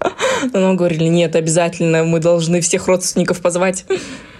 но 0.54 0.60
нам 0.60 0.76
говорили, 0.76 1.06
нет, 1.06 1.36
обязательно, 1.36 2.04
мы 2.04 2.20
должны 2.20 2.60
всех 2.60 2.88
родственников 2.88 3.42
позвать. 3.42 3.86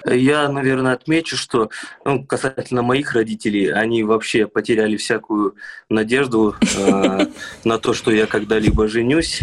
Я, 0.06 0.50
наверное, 0.50 0.94
отмечу, 0.94 1.38
что 1.38 1.70
ну, 2.04 2.26
касательно 2.26 2.82
моих 2.82 3.14
родителей, 3.14 3.72
они 3.72 4.04
вообще 4.04 4.46
потеряли 4.46 4.98
всякую 4.98 5.56
надежду 5.90 6.56
э, 6.78 7.28
на 7.64 7.78
то, 7.78 7.94
что 7.94 8.12
я 8.12 8.26
когда-либо 8.26 8.88
женюсь. 8.88 9.42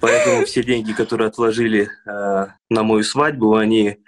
Поэтому 0.00 0.44
все 0.44 0.64
деньги, 0.64 0.92
которые 0.92 1.28
отложили 1.28 1.88
э, 2.06 2.46
на 2.68 2.82
мою 2.82 3.04
свадьбу, 3.04 3.54
они 3.54 3.98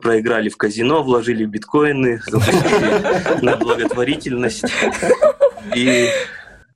проиграли 0.00 0.48
в 0.48 0.56
казино, 0.56 1.02
вложили 1.02 1.44
в 1.44 1.50
биткоины, 1.50 2.20
запустили 2.26 3.44
на 3.44 3.56
благотворительность. 3.56 4.64
И 5.76 6.08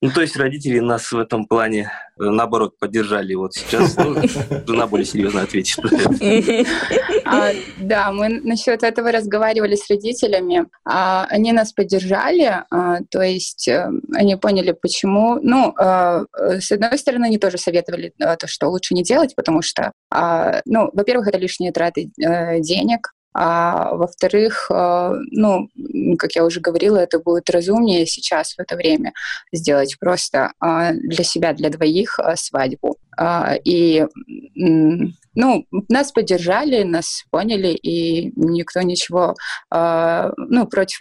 ну, 0.06 0.12
то 0.12 0.20
есть 0.20 0.36
родители 0.36 0.78
нас 0.78 1.10
в 1.10 1.18
этом 1.18 1.46
плане, 1.46 1.90
э, 2.18 2.22
наоборот, 2.22 2.78
поддержали. 2.78 3.34
Вот 3.34 3.54
сейчас 3.54 3.96
ну, 3.96 4.14
жена 4.66 4.86
более 4.86 5.04
серьезно 5.04 5.42
ответит. 5.42 5.78
А, 7.28 7.50
да, 7.78 8.12
мы 8.12 8.28
насчет 8.28 8.84
этого 8.84 9.10
разговаривали 9.10 9.74
с 9.74 9.90
родителями. 9.90 10.66
А, 10.84 11.26
они 11.28 11.50
нас 11.50 11.72
поддержали, 11.72 12.62
а, 12.70 13.00
то 13.10 13.20
есть 13.20 13.68
а, 13.68 13.90
они 14.14 14.36
поняли, 14.36 14.70
почему. 14.80 15.40
Ну, 15.42 15.74
а, 15.76 16.22
с 16.32 16.70
одной 16.70 16.96
стороны, 16.98 17.24
они 17.24 17.38
тоже 17.38 17.58
советовали 17.58 18.12
а, 18.22 18.36
то, 18.36 18.46
что 18.46 18.68
лучше 18.68 18.94
не 18.94 19.02
делать, 19.02 19.34
потому 19.34 19.60
что, 19.60 19.90
а, 20.08 20.60
ну, 20.66 20.88
во-первых, 20.92 21.26
это 21.26 21.38
лишние 21.38 21.72
траты 21.72 22.12
а, 22.24 22.60
денег, 22.60 23.10
а 23.38 23.94
во-вторых, 23.94 24.70
э, 24.70 25.10
ну, 25.30 25.68
как 26.18 26.32
я 26.36 26.44
уже 26.44 26.60
говорила, 26.60 26.96
это 26.96 27.18
будет 27.18 27.50
разумнее 27.50 28.06
сейчас 28.06 28.54
в 28.54 28.60
это 28.60 28.76
время 28.76 29.12
сделать 29.52 29.98
просто 30.00 30.52
а, 30.58 30.92
для 30.92 31.22
себя, 31.22 31.52
для 31.52 31.68
двоих 31.68 32.18
э, 32.18 32.34
свадьбу. 32.36 32.96
А, 33.18 33.54
и 33.62 34.06
ну, 34.54 35.66
нас 35.90 36.12
поддержали, 36.12 36.82
нас 36.82 37.24
поняли, 37.30 37.74
и 37.74 38.32
никто 38.36 38.80
ничего, 38.80 39.34
а, 39.70 40.32
ну, 40.38 40.66
против, 40.66 41.00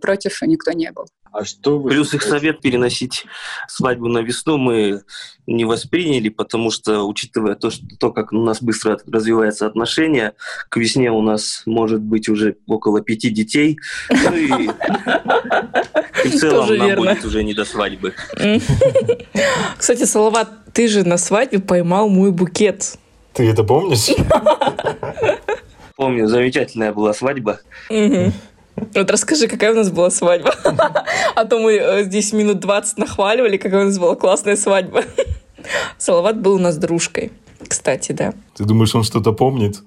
против 0.00 0.42
никто 0.42 0.72
не 0.72 0.90
был. 0.90 1.06
А 1.32 1.44
что 1.44 1.78
вы 1.78 1.90
Плюс 1.90 2.14
их 2.14 2.22
совет 2.22 2.60
переносить 2.60 3.26
свадьбу 3.68 4.08
на 4.08 4.18
весну 4.18 4.56
мы 4.56 5.02
не 5.46 5.64
восприняли, 5.64 6.28
потому 6.28 6.70
что, 6.70 7.04
учитывая 7.04 7.54
то, 7.54 7.70
что, 7.70 7.84
то, 7.98 8.12
как 8.12 8.32
у 8.32 8.36
нас 8.36 8.62
быстро 8.62 8.98
развиваются 9.06 9.66
отношения, 9.66 10.34
к 10.68 10.76
весне 10.76 11.10
у 11.10 11.22
нас 11.22 11.62
может 11.64 12.00
быть 12.00 12.28
уже 12.28 12.56
около 12.66 13.00
пяти 13.00 13.30
детей, 13.30 13.78
ну 14.10 14.34
и, 14.34 14.46
и 16.24 16.28
в 16.28 16.38
целом 16.38 16.66
Тоже 16.66 16.78
нам 16.78 16.88
верно. 16.88 17.12
будет 17.12 17.24
уже 17.24 17.44
не 17.44 17.54
до 17.54 17.64
свадьбы. 17.64 18.14
Кстати, 19.78 20.04
Салават, 20.04 20.72
ты 20.72 20.88
же 20.88 21.04
на 21.04 21.16
свадьбе 21.16 21.60
поймал 21.60 22.08
мой 22.08 22.30
букет. 22.30 22.98
Ты 23.32 23.48
это 23.48 23.64
помнишь? 23.64 24.08
Помню, 25.96 26.28
замечательная 26.28 26.92
была 26.92 27.12
свадьба. 27.12 27.60
Вот 28.94 29.10
расскажи, 29.10 29.48
какая 29.48 29.72
у 29.72 29.76
нас 29.76 29.90
была 29.90 30.10
свадьба. 30.10 30.54
А 31.34 31.44
то 31.44 31.58
мы 31.58 31.72
э, 31.74 32.04
здесь 32.04 32.32
минут 32.32 32.60
20 32.60 32.98
нахваливали, 32.98 33.56
какая 33.56 33.82
у 33.82 33.86
нас 33.86 33.98
была 33.98 34.16
классная 34.16 34.56
свадьба. 34.56 35.04
Салават 35.98 36.40
был 36.40 36.54
у 36.54 36.58
нас 36.58 36.76
дружкой. 36.76 37.32
Кстати, 37.66 38.12
да. 38.12 38.34
Ты 38.56 38.64
думаешь, 38.64 38.94
он 38.94 39.04
что-то 39.04 39.32
помнит? 39.32 39.82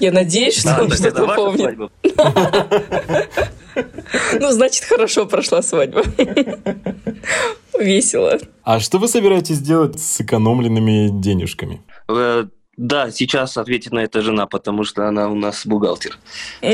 Я 0.00 0.12
надеюсь, 0.12 0.58
что 0.58 0.82
он 0.82 0.90
что-то 0.90 1.26
помнит. 1.34 1.78
Ну, 4.40 4.50
значит, 4.52 4.84
хорошо 4.84 5.26
прошла 5.26 5.62
свадьба. 5.62 6.02
Весело. 7.78 8.38
А 8.62 8.80
что 8.80 8.98
вы 8.98 9.06
собираетесь 9.06 9.60
делать 9.60 10.00
с 10.00 10.16
сэкономленными 10.16 11.08
денежками? 11.10 11.82
Да, 12.76 13.10
сейчас 13.10 13.56
ответит 13.56 13.92
на 13.92 14.00
это 14.00 14.20
жена, 14.20 14.46
потому 14.46 14.84
что 14.84 15.08
она 15.08 15.28
у 15.28 15.34
нас 15.34 15.66
бухгалтер. 15.66 16.18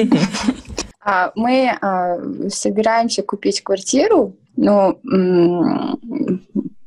А, 1.04 1.32
Мы 1.34 1.76
а, 1.80 2.16
собираемся 2.48 3.24
купить 3.24 3.60
квартиру, 3.64 4.36
но 4.56 5.00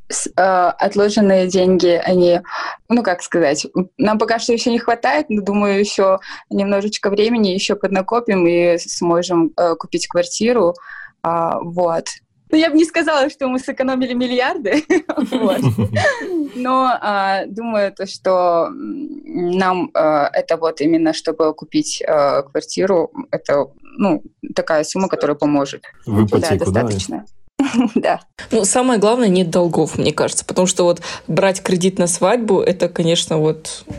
с- 0.08 0.30
а, 0.38 0.72
отложенные 0.72 1.48
деньги, 1.48 2.02
они, 2.02 2.40
ну 2.88 3.04
как 3.04 3.22
сказать, 3.22 3.68
нам 3.98 4.18
пока 4.18 4.40
что 4.40 4.54
еще 4.54 4.72
не 4.72 4.80
хватает, 4.80 5.30
но 5.30 5.42
думаю, 5.42 5.78
еще 5.82 6.20
немножечко 6.50 7.10
времени 7.10 7.50
еще 7.50 7.76
поднакопим 7.76 8.48
и 8.48 8.78
сможем 8.78 9.52
э, 9.58 9.76
купить 9.76 10.08
квартиру. 10.08 10.76
Вот. 11.22 12.06
Ну, 12.52 12.58
я 12.58 12.70
бы 12.70 12.78
не 12.78 12.86
сказала, 12.86 13.30
что 13.30 13.48
мы 13.48 13.60
сэкономили 13.60 14.14
миллиарды, 14.14 14.84
но 16.56 16.98
а, 17.02 17.46
думаю, 17.48 17.92
то, 17.94 18.06
что 18.06 18.70
нам 18.72 19.90
а, 19.94 20.30
это 20.32 20.58
вот 20.58 20.82
именно, 20.82 21.14
чтобы 21.14 21.54
купить 21.54 22.04
а, 22.08 22.44
квартиру, 22.44 23.12
это 23.32 23.68
ну, 23.98 24.24
такая 24.56 24.84
сумма, 24.84 25.08
которая 25.10 25.36
поможет. 25.36 25.86
В 26.06 26.18
Да, 26.18 26.38
ипотеку, 26.38 26.72
да? 26.72 26.82
достаточно. 26.82 27.26
Да. 27.96 28.22
Ну, 28.52 28.66
самое 28.66 29.00
главное, 29.00 29.28
нет 29.28 29.50
долгов, 29.50 29.98
мне 29.98 30.12
кажется. 30.12 30.46
Потому 30.46 30.68
что 30.68 30.84
вот 30.84 31.02
брать 31.28 31.62
кредит 31.62 31.98
на 32.00 32.08
свадьбу, 32.08 32.62
это, 32.62 32.90
конечно, 32.90 33.38
вот 33.38 33.86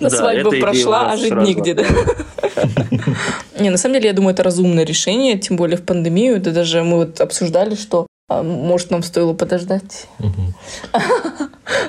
у 0.00 0.60
прошла, 0.60 1.12
а 1.12 1.16
жить 1.16 1.34
нигде, 1.34 1.74
да. 1.74 1.84
Не, 3.58 3.70
на 3.70 3.76
самом 3.76 3.94
деле, 3.94 4.08
я 4.08 4.14
думаю, 4.14 4.34
это 4.34 4.42
разумное 4.42 4.84
решение, 4.84 5.38
тем 5.38 5.56
более 5.56 5.76
в 5.76 5.82
пандемию. 5.84 6.40
Да 6.40 6.50
даже 6.50 6.82
мы 6.82 6.96
вот 6.98 7.20
обсуждали, 7.20 7.74
что 7.74 8.06
а, 8.28 8.42
может 8.42 8.90
нам 8.90 9.02
стоило 9.02 9.34
подождать. 9.34 10.06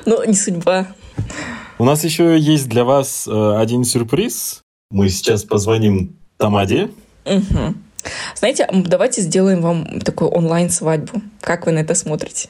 Но 0.06 0.24
не 0.24 0.34
судьба. 0.34 0.88
У 1.78 1.84
нас 1.84 2.04
еще 2.04 2.38
есть 2.38 2.68
для 2.68 2.84
вас 2.84 3.26
э, 3.26 3.56
один 3.58 3.84
сюрприз. 3.84 4.60
Мы 4.90 5.08
сейчас 5.08 5.44
позвоним 5.44 6.16
Тамаде. 6.36 6.90
Мгм. 7.24 7.82
Знаете, 8.36 8.68
давайте 8.72 9.22
сделаем 9.22 9.60
вам 9.60 10.00
такую 10.00 10.30
онлайн-свадьбу. 10.30 11.22
Как 11.40 11.66
вы 11.66 11.72
на 11.72 11.80
это 11.80 11.94
смотрите? 11.94 12.48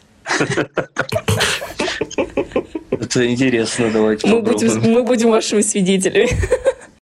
Это 2.91 3.31
интересно, 3.31 3.91
давайте 3.91 4.27
Мы 4.27 4.43
будем, 4.43 4.81
мы 4.93 5.03
будем 5.03 5.31
вашими 5.31 5.61
свидетелями. 5.61 6.31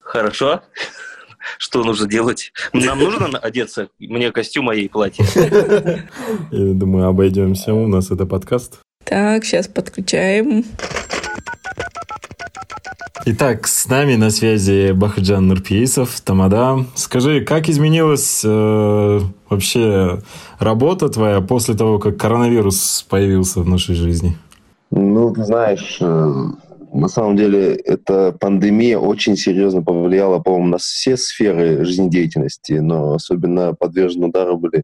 Хорошо. 0.00 0.62
Что 1.58 1.84
нужно 1.84 2.08
делать? 2.08 2.52
Нам 2.72 3.00
нужно 3.00 3.38
одеться? 3.38 3.88
Мне 3.98 4.32
костюм, 4.32 4.70
а 4.70 4.74
ей 4.74 4.88
платье. 4.88 5.24
Я 6.50 6.74
думаю, 6.74 7.08
обойдемся. 7.08 7.74
У 7.74 7.86
нас 7.86 8.10
это 8.10 8.26
подкаст. 8.26 8.78
Так, 9.04 9.44
сейчас 9.44 9.68
подключаем. 9.68 10.64
Итак, 13.26 13.68
с 13.68 13.86
нами 13.88 14.16
на 14.16 14.30
связи 14.30 14.92
Бахаджан 14.92 15.46
Нурпиисов, 15.46 16.20
Тамада. 16.22 16.86
Скажи, 16.94 17.42
как 17.42 17.68
изменилась 17.68 18.42
э, 18.44 19.20
вообще 19.50 20.20
работа 20.58 21.10
твоя 21.10 21.42
после 21.42 21.74
того, 21.74 21.98
как 21.98 22.16
коронавирус 22.16 23.06
появился 23.10 23.60
в 23.60 23.68
нашей 23.68 23.94
жизни? 23.94 24.38
Ну, 24.90 25.32
ты 25.34 25.44
знаешь, 25.44 25.98
э, 26.00 26.44
на 26.92 27.08
самом 27.08 27.36
деле 27.36 27.74
эта 27.74 28.32
пандемия 28.32 28.98
очень 28.98 29.36
серьезно 29.36 29.82
повлияла, 29.82 30.38
по-моему, 30.38 30.68
на 30.68 30.78
все 30.78 31.16
сферы 31.16 31.84
жизнедеятельности, 31.84 32.74
но 32.74 33.14
особенно 33.14 33.74
подвержены 33.74 34.28
удару 34.28 34.56
были 34.56 34.82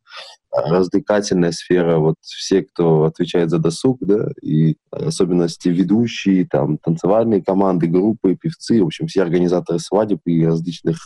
а, 0.51 0.71
развлекательная 0.71 1.53
сфера, 1.53 1.99
вот 1.99 2.17
все, 2.21 2.63
кто 2.63 3.05
отвечает 3.05 3.51
за 3.51 3.59
досуг, 3.59 3.99
да, 4.01 4.29
и 4.43 4.77
особенности 4.91 5.69
ведущие, 5.69 6.47
там, 6.47 6.79
танцевальные 6.79 7.43
команды, 7.43 7.87
группы, 7.87 8.37
певцы, 8.37 8.83
в 8.83 8.87
общем, 8.87 9.07
все 9.07 9.23
организаторы 9.23 9.79
свадеб 9.79 10.21
и 10.27 10.47
различных 10.47 10.99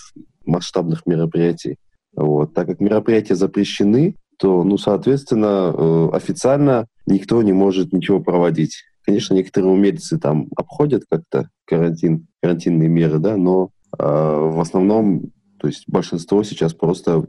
масштабных 0.44 1.06
мероприятий. 1.06 1.76
Вот. 2.14 2.54
Так 2.54 2.66
как 2.66 2.80
мероприятия 2.80 3.36
запрещены, 3.36 4.16
то, 4.38 4.64
ну, 4.64 4.78
соответственно, 4.78 5.72
э, 5.76 6.08
официально 6.12 6.86
никто 7.06 7.42
не 7.42 7.52
может 7.52 7.92
ничего 7.92 8.20
проводить. 8.20 8.84
Конечно, 9.10 9.34
некоторые 9.34 9.72
умельцы 9.72 10.20
там 10.20 10.46
обходят 10.56 11.02
как-то 11.10 11.48
карантин, 11.64 12.28
карантинные 12.40 12.88
меры, 12.88 13.18
да, 13.18 13.36
но 13.36 13.70
э, 13.98 14.04
в 14.04 14.60
основном, 14.60 15.32
то 15.58 15.66
есть 15.66 15.82
большинство 15.88 16.44
сейчас 16.44 16.74
просто 16.74 17.24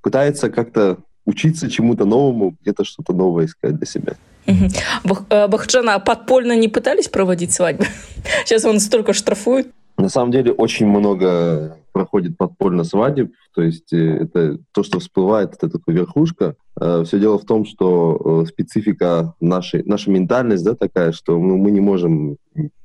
пытается 0.00 0.48
как-то 0.48 1.00
учиться 1.26 1.68
чему-то 1.68 2.06
новому, 2.06 2.56
где-то 2.62 2.84
что-то 2.84 3.12
новое 3.12 3.44
искать 3.44 3.76
для 3.76 3.84
себя. 3.84 4.14
Мгм. 4.46 4.70
Бах- 5.04 5.26
э, 5.28 5.48
Бахджана, 5.48 5.96
а 5.96 5.98
подпольно 5.98 6.56
не 6.56 6.68
пытались 6.68 7.08
проводить 7.08 7.52
свадьбы? 7.52 7.84
Сейчас 8.46 8.64
он 8.64 8.80
столько 8.80 9.12
штрафует. 9.12 9.70
На 9.98 10.08
самом 10.08 10.32
деле 10.32 10.52
очень 10.52 10.86
много 10.86 11.78
проходит 11.92 12.38
подпольно 12.38 12.84
свадеб, 12.84 13.32
то 13.54 13.62
есть 13.62 13.92
э, 13.92 14.16
это 14.22 14.58
то, 14.72 14.82
что 14.82 14.98
всплывает, 14.98 15.54
это 15.54 15.68
такая 15.68 15.94
верхушка. 15.94 16.56
Все 17.04 17.20
дело 17.20 17.38
в 17.38 17.44
том, 17.44 17.66
что 17.66 18.42
э, 18.44 18.48
специфика 18.48 19.34
нашей, 19.40 19.84
наша 19.84 20.10
ментальность 20.10 20.64
да, 20.64 20.74
такая, 20.74 21.12
что 21.12 21.38
ну, 21.38 21.58
мы 21.58 21.70
не 21.70 21.80
можем, 21.80 22.38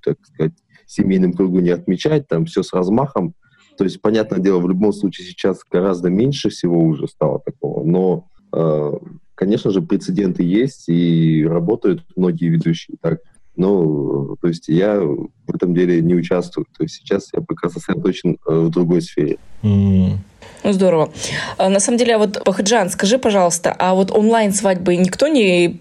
так 0.03 0.17
сказать, 0.25 0.53
семейным 0.87 1.33
кругу 1.33 1.59
не 1.59 1.69
отмечать, 1.69 2.27
там 2.27 2.45
все 2.45 2.63
с 2.63 2.73
размахом. 2.73 3.33
То 3.77 3.83
есть, 3.83 4.01
понятное 4.01 4.39
дело, 4.39 4.59
в 4.59 4.67
любом 4.67 4.91
случае 4.91 5.27
сейчас 5.27 5.61
гораздо 5.69 6.09
меньше 6.09 6.49
всего 6.49 6.81
уже 6.81 7.07
стало 7.07 7.39
такого, 7.39 7.83
но, 7.83 8.27
э, 8.51 8.93
конечно 9.35 9.69
же, 9.69 9.81
прецеденты 9.81 10.43
есть 10.43 10.89
и 10.89 11.45
работают 11.45 12.03
многие 12.15 12.49
ведущие 12.49 12.97
так. 12.99 13.19
Ну, 13.57 14.37
то 14.41 14.47
есть 14.47 14.67
я 14.69 14.99
в 14.99 15.29
этом 15.53 15.73
деле 15.73 16.01
не 16.01 16.13
участвую. 16.15 16.65
То 16.77 16.83
есть 16.83 16.95
сейчас 16.95 17.29
я 17.33 17.41
пока 17.41 17.69
сосредоточен 17.69 18.37
э, 18.47 18.55
в 18.59 18.69
другой 18.69 19.01
сфере. 19.01 19.37
М, 19.63 20.19
Ну, 20.63 20.73
здорово. 20.73 21.11
А, 21.57 21.69
На 21.69 21.79
самом 21.79 21.97
деле, 21.97 22.15
а 22.15 22.17
вот, 22.19 22.41
Бахаджан, 22.45 22.89
скажи, 22.89 23.17
пожалуйста, 23.17 23.75
а 23.77 23.95
вот 23.95 24.11
онлайн-свадьбы 24.11 24.95
никто 24.95 25.27
не 25.27 25.79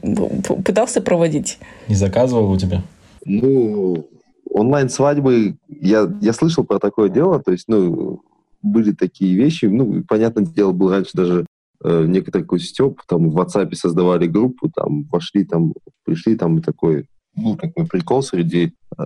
пытался 0.65 1.01
проводить? 1.03 1.59
Не 1.89 1.95
заказывал 1.95 2.51
у 2.51 2.59
тебя? 2.59 2.83
Ну, 3.27 4.09
онлайн-свадьбы, 4.51 5.57
я, 5.69 6.09
я 6.21 6.33
слышал 6.33 6.65
про 6.65 6.79
такое 6.79 7.09
дело, 7.11 7.43
то 7.43 7.53
есть, 7.53 7.65
ну, 7.69 8.23
были 8.63 8.93
такие 8.93 9.35
вещи, 9.37 9.67
ну, 9.67 10.03
понятное 10.09 10.45
дело, 10.45 10.73
был 10.73 10.91
раньше 10.91 11.11
даже 11.15 11.47
э, 11.85 12.05
некоторый 12.09 12.43
такой 12.43 12.61
степ, 12.61 13.03
там 13.07 13.29
в 13.31 13.39
WhatsApp 13.39 13.75
создавали 13.75 14.27
группу, 14.27 14.71
там 14.75 15.05
вошли, 15.13 15.45
там 15.45 15.75
пришли, 16.05 16.37
там 16.37 16.59
и 16.59 16.63
такой, 16.63 17.07
был 17.37 17.57
такой 17.57 17.87
прикол 17.87 18.23
среди 18.23 18.73
э, 18.99 19.03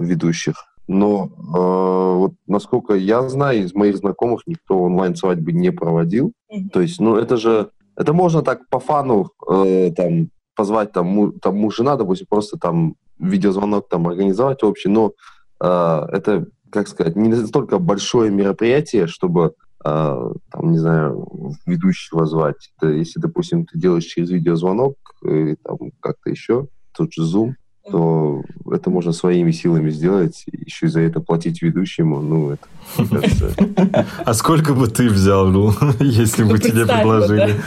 ведущих. 0.00 0.54
Но 0.86 1.26
э, 1.26 2.18
вот 2.18 2.32
насколько 2.46 2.94
я 2.94 3.26
знаю, 3.28 3.64
из 3.64 3.74
моих 3.74 3.96
знакомых 3.96 4.42
никто 4.46 4.78
онлайн-свадьбы 4.82 5.52
не 5.52 5.70
проводил. 5.70 6.32
Мгм. 6.50 6.70
То 6.70 6.80
есть, 6.80 7.00
ну, 7.00 7.16
это 7.16 7.36
же, 7.36 7.70
это 7.96 8.12
можно 8.12 8.42
так 8.42 8.68
по 8.68 8.80
фану 8.80 9.30
э, 9.50 9.90
там 9.96 10.28
позвать 10.56 10.92
там, 10.92 11.06
му- 11.06 11.32
там 11.32 11.56
муж, 11.56 11.76
жена, 11.76 11.96
допустим, 11.96 12.26
просто 12.28 12.58
там 12.58 12.94
видеозвонок 13.18 13.88
там 13.88 14.06
организовать 14.06 14.62
общий, 14.62 14.88
но 14.88 15.12
э, 15.60 16.06
это, 16.12 16.46
как 16.70 16.88
сказать, 16.88 17.16
не 17.16 17.28
настолько 17.28 17.78
большое 17.78 18.30
мероприятие, 18.30 19.06
чтобы, 19.06 19.54
э, 19.84 20.32
там, 20.50 20.70
не 20.70 20.78
знаю, 20.78 21.26
ведущего 21.66 22.26
звать. 22.26 22.72
Это 22.76 22.90
если, 22.90 23.20
допустим, 23.20 23.64
ты 23.66 23.78
делаешь 23.78 24.04
через 24.04 24.30
видеозвонок 24.30 24.96
или 25.22 25.56
там 25.64 25.78
как-то 26.00 26.30
еще, 26.30 26.68
тот 26.92 27.12
же 27.12 27.22
Zoom, 27.22 27.54
то 27.90 28.42
это 28.70 28.90
можно 28.90 29.12
своими 29.12 29.50
силами 29.50 29.90
сделать, 29.90 30.44
еще 30.46 30.86
и 30.86 30.88
за 30.88 31.00
это 31.00 31.20
платить 31.20 31.62
ведущему, 31.62 32.20
ну, 32.20 32.50
это, 32.50 32.66
кажется... 32.96 33.54
А 34.24 34.34
сколько 34.34 34.74
бы 34.74 34.88
ты 34.88 35.08
взял, 35.08 35.46
ну, 35.46 35.72
если 36.00 36.44
бы 36.44 36.58
тебе 36.58 36.86
предложили? 36.86 37.60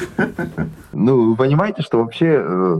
Ну, 0.93 1.29
вы 1.29 1.35
понимаете, 1.35 1.83
что 1.83 1.99
вообще, 1.99 2.41
э, 2.43 2.77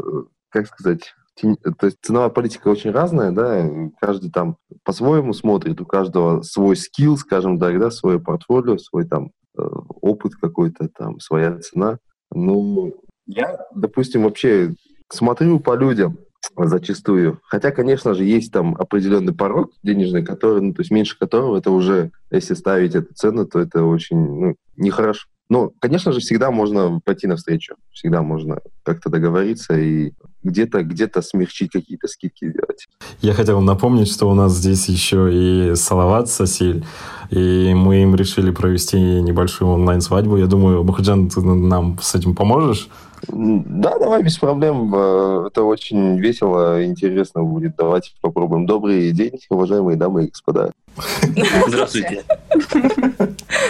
как 0.49 0.67
сказать, 0.67 1.13
то 1.39 1.85
есть 1.85 1.97
ценовая 2.01 2.29
политика 2.29 2.69
очень 2.69 2.91
разная, 2.91 3.31
да, 3.31 3.69
каждый 4.01 4.31
там 4.31 4.57
по-своему 4.83 5.33
смотрит, 5.33 5.79
у 5.79 5.85
каждого 5.85 6.41
свой 6.41 6.75
скилл, 6.75 7.17
скажем 7.17 7.59
так, 7.59 7.79
да, 7.79 7.91
свое 7.91 8.19
портфолио, 8.19 8.77
свой 8.77 9.05
там 9.05 9.31
э, 9.57 9.61
опыт 10.01 10.35
какой-то, 10.35 10.89
там, 10.89 11.19
своя 11.19 11.59
цена. 11.59 11.99
Ну, 12.31 12.95
я, 13.27 13.59
допустим, 13.75 14.23
вообще 14.23 14.73
смотрю 15.09 15.59
по 15.59 15.75
людям, 15.75 16.17
зачастую. 16.55 17.39
Хотя, 17.43 17.71
конечно 17.71 18.13
же, 18.13 18.23
есть 18.23 18.51
там 18.51 18.75
определенный 18.75 19.33
порог 19.33 19.71
денежный, 19.83 20.25
который, 20.25 20.61
ну, 20.61 20.73
то 20.73 20.81
есть 20.81 20.91
меньше 20.91 21.17
которого 21.17 21.57
это 21.57 21.71
уже, 21.71 22.11
если 22.31 22.53
ставить 22.53 22.95
эту 22.95 23.13
цену, 23.13 23.45
то 23.45 23.59
это 23.59 23.83
очень 23.83 24.17
ну, 24.17 24.55
нехорошо. 24.75 25.27
Но, 25.49 25.71
конечно 25.79 26.11
же, 26.11 26.19
всегда 26.19 26.51
можно 26.51 26.99
пойти 27.05 27.25
навстречу, 27.25 27.75
всегда 27.91 28.21
можно 28.21 28.59
как-то 28.83 29.09
договориться 29.09 29.77
и 29.79 30.11
где-то 30.43 30.83
где 30.83 31.09
смягчить 31.21 31.71
какие-то 31.71 32.07
скидки 32.07 32.49
сделать. 32.49 32.87
Я 33.21 33.33
хотел 33.33 33.61
напомнить, 33.61 34.11
что 34.11 34.29
у 34.29 34.33
нас 34.33 34.53
здесь 34.53 34.87
еще 34.89 35.29
и 35.31 35.75
Салават 35.75 36.29
Сасиль, 36.29 36.85
и 37.29 37.73
мы 37.73 38.03
им 38.03 38.15
решили 38.15 38.51
провести 38.51 38.97
небольшую 38.97 39.71
онлайн-свадьбу. 39.71 40.37
Я 40.37 40.47
думаю, 40.47 40.83
Махаджан, 40.83 41.29
ты 41.29 41.41
нам 41.41 41.97
с 42.01 42.15
этим 42.15 42.35
поможешь? 42.35 42.89
Да, 43.27 43.97
давай, 43.97 44.23
без 44.23 44.37
проблем. 44.37 44.93
Э, 44.95 45.47
это 45.47 45.63
очень 45.63 46.19
весело, 46.19 46.83
интересно 46.85 47.43
будет. 47.43 47.75
Давайте 47.75 48.11
попробуем. 48.21 48.65
Добрый 48.65 49.11
день, 49.11 49.39
уважаемые 49.49 49.97
дамы 49.97 50.25
и 50.25 50.27
господа. 50.27 50.71
Здравствуйте. 51.67 52.23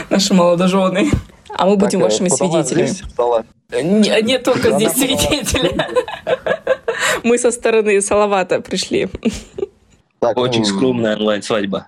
Наши 0.09 0.33
молодожены. 0.33 1.09
А 1.49 1.65
мы 1.65 1.77
будем 1.77 2.01
вашими 2.01 2.29
свидетелями. 2.29 2.89
Не, 3.71 4.21
не 4.21 4.39
только 4.39 4.71
здесь 4.71 4.93
свидетели. 4.93 5.75
Мы 7.23 7.37
со 7.37 7.51
стороны 7.51 8.01
Салавата 8.01 8.61
пришли. 8.61 9.09
Очень 10.21 10.65
скромная 10.65 11.15
онлайн-свадьба. 11.15 11.87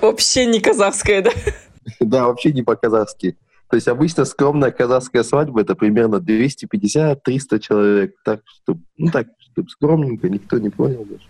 Вообще 0.00 0.46
не 0.46 0.60
казахская, 0.60 1.22
да? 1.22 1.30
Да, 2.00 2.26
вообще 2.26 2.52
не 2.52 2.62
по-казахски. 2.62 3.36
То 3.68 3.76
есть 3.76 3.88
обычно 3.88 4.24
скромная 4.24 4.70
казахская 4.70 5.22
свадьба 5.22 5.62
это 5.62 5.74
примерно 5.74 6.16
250-300 6.16 7.58
человек. 7.58 8.14
Так, 8.24 8.40
чтобы, 8.46 8.80
ну 8.96 9.10
так, 9.10 9.26
чтобы 9.52 9.68
скромненько, 9.68 10.28
никто 10.28 10.58
не 10.58 10.70
понял 10.70 11.04
даже. 11.04 11.24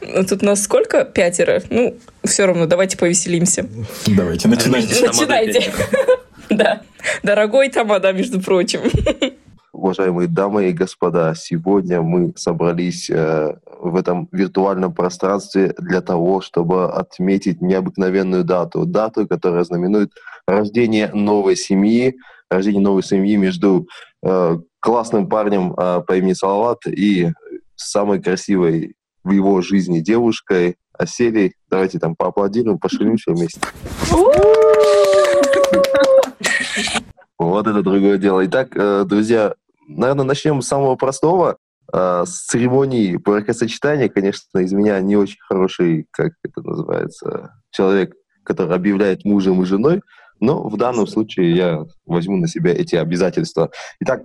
Ну, 0.00 0.24
тут 0.24 0.42
нас 0.42 0.62
сколько? 0.62 1.04
Пятеро. 1.04 1.62
Ну, 1.70 1.96
все 2.24 2.46
равно, 2.46 2.66
давайте 2.66 2.96
повеселимся. 2.98 3.66
Давайте, 4.06 4.48
начинайте. 4.48 5.06
Начинайте. 5.06 5.72
Да. 6.50 6.82
Дорогой 7.22 7.70
Тамада, 7.70 8.12
между 8.12 8.38
прочим. 8.38 8.80
Уважаемые 9.82 10.28
дамы 10.28 10.68
и 10.68 10.72
господа, 10.72 11.34
сегодня 11.34 12.02
мы 12.02 12.32
собрались 12.36 13.10
э, 13.10 13.56
в 13.80 13.96
этом 13.96 14.28
виртуальном 14.30 14.94
пространстве 14.94 15.74
для 15.76 16.00
того, 16.00 16.40
чтобы 16.40 16.88
отметить 16.92 17.60
необыкновенную 17.60 18.44
дату. 18.44 18.86
Дату, 18.86 19.26
которая 19.26 19.64
знаменует 19.64 20.12
рождение 20.46 21.10
новой 21.12 21.56
семьи, 21.56 22.14
рождение 22.48 22.80
новой 22.80 23.02
семьи 23.02 23.34
между 23.34 23.88
э, 24.24 24.58
классным 24.78 25.28
парнем 25.28 25.74
э, 25.76 26.02
по 26.06 26.16
имени 26.16 26.34
Салават 26.34 26.86
и 26.86 27.32
самой 27.74 28.22
красивой 28.22 28.94
в 29.24 29.32
его 29.32 29.62
жизни 29.62 29.98
девушкой 29.98 30.76
Оселей. 30.96 31.54
Давайте 31.68 31.98
там 31.98 32.14
поаплодируем, 32.14 32.78
пошалимся 32.78 33.32
вместе. 33.32 33.58
Вот 37.36 37.66
это 37.66 37.82
другое 37.82 38.18
дело. 38.18 38.46
Итак, 38.46 39.08
друзья, 39.08 39.54
наверное, 39.96 40.24
начнем 40.24 40.62
с 40.62 40.68
самого 40.68 40.96
простого. 40.96 41.56
Э, 41.92 42.24
с 42.26 42.46
церемонии 42.46 43.16
бракосочетания, 43.16 44.08
конечно, 44.08 44.58
из 44.58 44.72
меня 44.72 45.00
не 45.00 45.16
очень 45.16 45.40
хороший, 45.40 46.06
как 46.10 46.32
это 46.44 46.62
называется, 46.62 47.54
человек, 47.70 48.14
который 48.44 48.74
объявляет 48.74 49.24
мужем 49.24 49.62
и 49.62 49.66
женой, 49.66 50.02
но 50.40 50.68
в 50.68 50.76
данном 50.76 51.06
случае 51.06 51.54
я 51.54 51.84
возьму 52.06 52.36
на 52.36 52.48
себя 52.48 52.72
эти 52.72 52.96
обязательства. 52.96 53.70
Итак, 54.00 54.22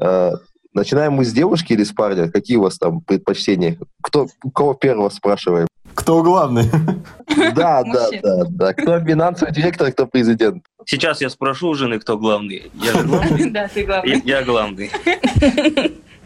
э, 0.00 0.32
начинаем 0.72 1.14
мы 1.14 1.24
с 1.24 1.32
девушки 1.32 1.72
или 1.72 1.84
с 1.84 1.92
парня? 1.92 2.30
Какие 2.30 2.58
у 2.58 2.62
вас 2.62 2.78
там 2.78 3.00
предпочтения? 3.00 3.78
Кто, 4.02 4.28
кого 4.54 4.74
первого 4.74 5.08
спрашиваем? 5.08 5.66
Кто 6.06 6.22
главный? 6.22 6.70
Да, 7.56 7.82
да, 7.82 8.08
да, 8.22 8.44
да. 8.48 8.74
Кто 8.74 9.00
финансовый 9.00 9.52
директор, 9.52 9.90
кто 9.90 10.06
президент? 10.06 10.64
Сейчас 10.84 11.20
я 11.20 11.28
спрошу 11.28 11.70
у 11.70 11.74
жены, 11.74 11.98
кто 11.98 12.16
главный. 12.16 12.70
Я 12.74 12.92
же 12.92 13.02
главный? 13.02 13.50
Да, 13.50 13.66
ты 13.66 13.84
главный. 13.84 14.22
Я 14.24 14.44
главный. 14.44 14.90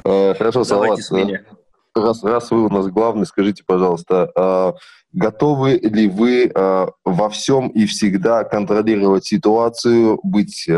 Э, 0.05 0.35
хорошо, 0.35 0.65
Салават. 0.65 0.99
Раз, 1.95 2.23
раз 2.23 2.51
вы 2.51 2.67
у 2.67 2.69
нас 2.69 2.89
главный, 2.89 3.25
скажите, 3.25 3.65
пожалуйста, 3.65 4.31
э, 4.37 4.73
готовы 5.13 5.79
ли 5.83 6.09
вы 6.09 6.51
э, 6.55 6.87
во 7.05 7.31
всем 7.31 7.69
и 7.69 7.87
всегда 7.87 8.45
контролировать 8.45 9.25
ситуацию, 9.25 10.21
быть 10.23 10.69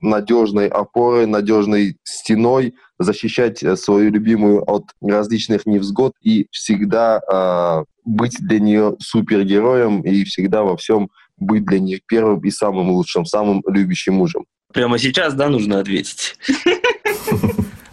надежной 0.00 0.68
опорой, 0.68 1.26
надежной 1.26 1.96
стеной, 2.02 2.74
защищать 2.98 3.62
свою 3.78 4.10
любимую 4.10 4.62
от 4.68 4.84
различных 5.00 5.66
невзгод 5.66 6.12
и 6.22 6.46
всегда 6.50 7.84
быть 8.04 8.36
для 8.40 8.58
нее 8.58 8.96
супергероем 8.98 10.00
и 10.00 10.24
всегда 10.24 10.62
во 10.62 10.76
всем 10.76 11.10
быть 11.36 11.64
для 11.64 11.78
нее 11.78 12.00
первым 12.06 12.40
и 12.40 12.50
самым 12.50 12.90
лучшим, 12.90 13.24
самым 13.24 13.62
любящим 13.66 14.14
мужем? 14.14 14.44
Прямо 14.72 14.98
сейчас, 14.98 15.34
да, 15.34 15.48
нужно 15.48 15.80
ответить? 15.80 16.36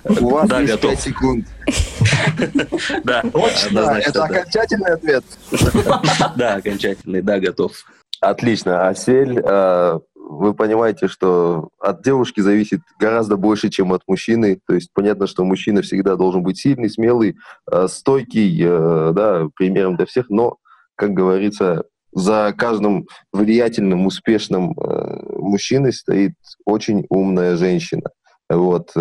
У 0.06 0.30
вас 0.30 0.50
есть 0.52 0.72
готов. 0.72 0.92
5 0.92 1.00
секунд. 1.00 1.46
Да, 3.04 3.22
Точно, 3.22 3.80
это 3.80 4.24
окончательный 4.24 4.94
ответ? 4.94 5.24
Да, 6.36 6.56
окончательный, 6.56 7.22
да, 7.22 7.40
готов. 7.40 7.72
Отлично. 8.22 8.88
Асель, 8.88 9.40
э, 9.40 10.00
вы 10.28 10.54
понимаете, 10.54 11.08
что 11.08 11.70
от 11.80 12.02
девушки 12.04 12.40
зависит 12.40 12.82
гораздо 13.00 13.38
больше, 13.38 13.70
чем 13.70 13.94
от 13.94 14.02
мужчины. 14.08 14.60
То 14.68 14.74
есть 14.74 14.90
понятно, 14.94 15.28
что 15.28 15.44
мужчина 15.44 15.82
всегда 15.82 16.16
должен 16.16 16.44
быть 16.44 16.58
сильный, 16.58 16.90
смелый, 16.90 17.38
э, 17.72 17.88
стойкий, 17.88 18.60
э, 18.64 19.12
да, 19.14 19.48
примером 19.56 19.96
для 19.96 20.06
всех, 20.06 20.30
но, 20.30 20.58
как 20.96 21.12
говорится, 21.12 21.84
за 22.12 22.54
каждым 22.58 23.08
влиятельным, 23.32 24.06
успешным 24.06 24.72
э, 24.72 25.38
мужчиной 25.38 25.94
стоит 25.94 26.34
очень 26.66 27.06
умная 27.10 27.56
женщина. 27.56 28.10
Вот. 28.50 28.92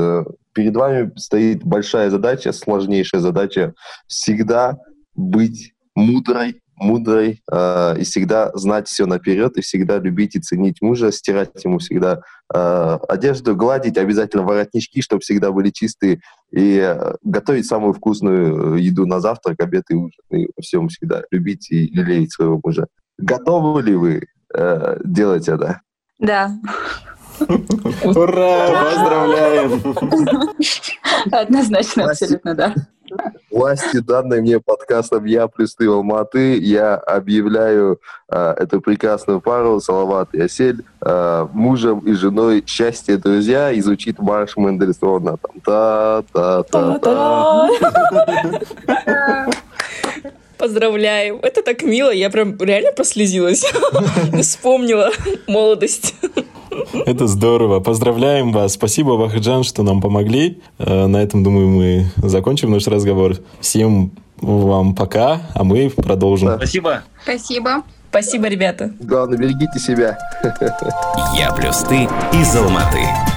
Э, 0.55 0.61
перед 0.61 0.77
вами 0.77 1.13
стоит 1.17 1.65
большая 1.65 2.11
задача, 2.11 2.53
сложнейшая 2.53 3.21
задача 3.21 3.75
всегда 4.07 4.79
быть 5.15 5.73
мудрой, 5.95 6.61
мудрой 6.77 7.43
э, 7.51 7.99
и 7.99 8.05
всегда 8.05 8.51
знать 8.55 8.89
все 8.89 9.07
наперед, 9.07 9.57
и 9.57 9.61
всегда 9.61 9.99
любить 9.99 10.35
и 10.35 10.41
ценить 10.41 10.83
мужа, 10.83 11.13
стирать 11.13 11.65
ему 11.65 11.79
всегда 11.79 12.21
э, 12.53 12.99
одежду, 13.09 13.55
гладить, 13.55 13.97
обязательно 13.97 14.43
воротнички, 14.43 15.01
чтобы 15.03 15.21
всегда 15.21 15.53
были 15.53 15.71
чистые, 15.71 16.21
и 16.51 16.79
э, 16.79 17.15
готовить 17.23 17.67
самую 17.67 17.93
вкусную 17.93 18.77
еду 18.77 19.07
на 19.07 19.21
завтрак, 19.21 19.61
обед 19.61 19.85
и 19.91 19.95
ужин, 19.95 20.25
и 20.31 20.49
всем 20.61 20.89
всегда 20.89 21.23
любить 21.31 21.71
и 21.71 21.87
лелеять 21.89 22.33
своего 22.33 22.61
мужа. 22.63 22.87
Готовы 23.19 23.83
ли 23.83 23.95
вы 23.95 24.27
э, 24.53 24.99
делать 25.05 25.49
это? 25.49 25.81
Да. 26.19 26.51
Ура! 28.05 28.85
Поздравляем! 28.85 29.83
Однозначно, 31.31 32.11
абсолютно, 32.11 32.55
да. 32.55 32.75
Власти 33.51 33.99
данной 33.99 34.41
мне 34.41 34.61
подкастом 34.61 35.25
«Я 35.27 35.47
плюс 35.47 35.75
ты 35.75 35.87
Алматы» 35.87 36.59
я 36.59 36.97
объявляю 36.97 38.01
э, 38.29 38.55
эту 38.59 38.81
прекрасную 38.81 39.41
пару 39.41 39.81
Салават 39.81 40.31
и 40.33 40.41
Асель 40.41 40.85
э, 41.01 41.47
мужем 41.53 42.01
и 42.01 42.15
женой 42.15 42.65
счастье, 42.67 43.17
друзья, 43.17 43.71
и 43.71 43.81
звучит 43.81 44.19
марш 44.19 44.57
Мендельсона. 44.57 45.37
Там 45.37 45.61
та-та-та-та. 45.65 47.69
Поздравляем. 50.59 51.39
Это 51.43 51.63
так 51.63 51.83
мило. 51.83 52.11
Я 52.11 52.31
прям 52.31 52.57
реально 52.59 52.93
прослезилась. 52.93 53.65
Вспомнила 54.41 55.11
молодость. 55.47 56.15
Это 57.07 57.27
здорово. 57.27 57.81
Поздравляем 57.81 58.53
вас. 58.53 58.73
Спасибо, 58.75 59.11
Вахаджан, 59.11 59.65
что 59.65 59.83
нам 59.83 60.01
помогли. 60.01 60.61
Э, 60.79 61.07
на 61.07 61.23
этом, 61.23 61.43
думаю, 61.43 61.69
мы 61.69 62.07
закончим 62.17 62.71
наш 62.71 62.87
разговор. 62.87 63.37
Всем 63.61 64.13
вам 64.41 64.95
пока, 64.95 65.43
а 65.55 65.65
мы 65.65 65.91
продолжим. 65.91 66.57
Спасибо. 66.57 67.03
Спасибо. 67.23 67.83
Спасибо, 68.11 68.47
ребята. 68.47 68.93
Главное, 69.01 69.39
берегите 69.39 69.79
себя. 69.79 70.19
Я 71.37 71.53
плюс 71.53 71.79
ты 71.79 72.05
из 72.33 72.55
Алматы. 72.55 73.34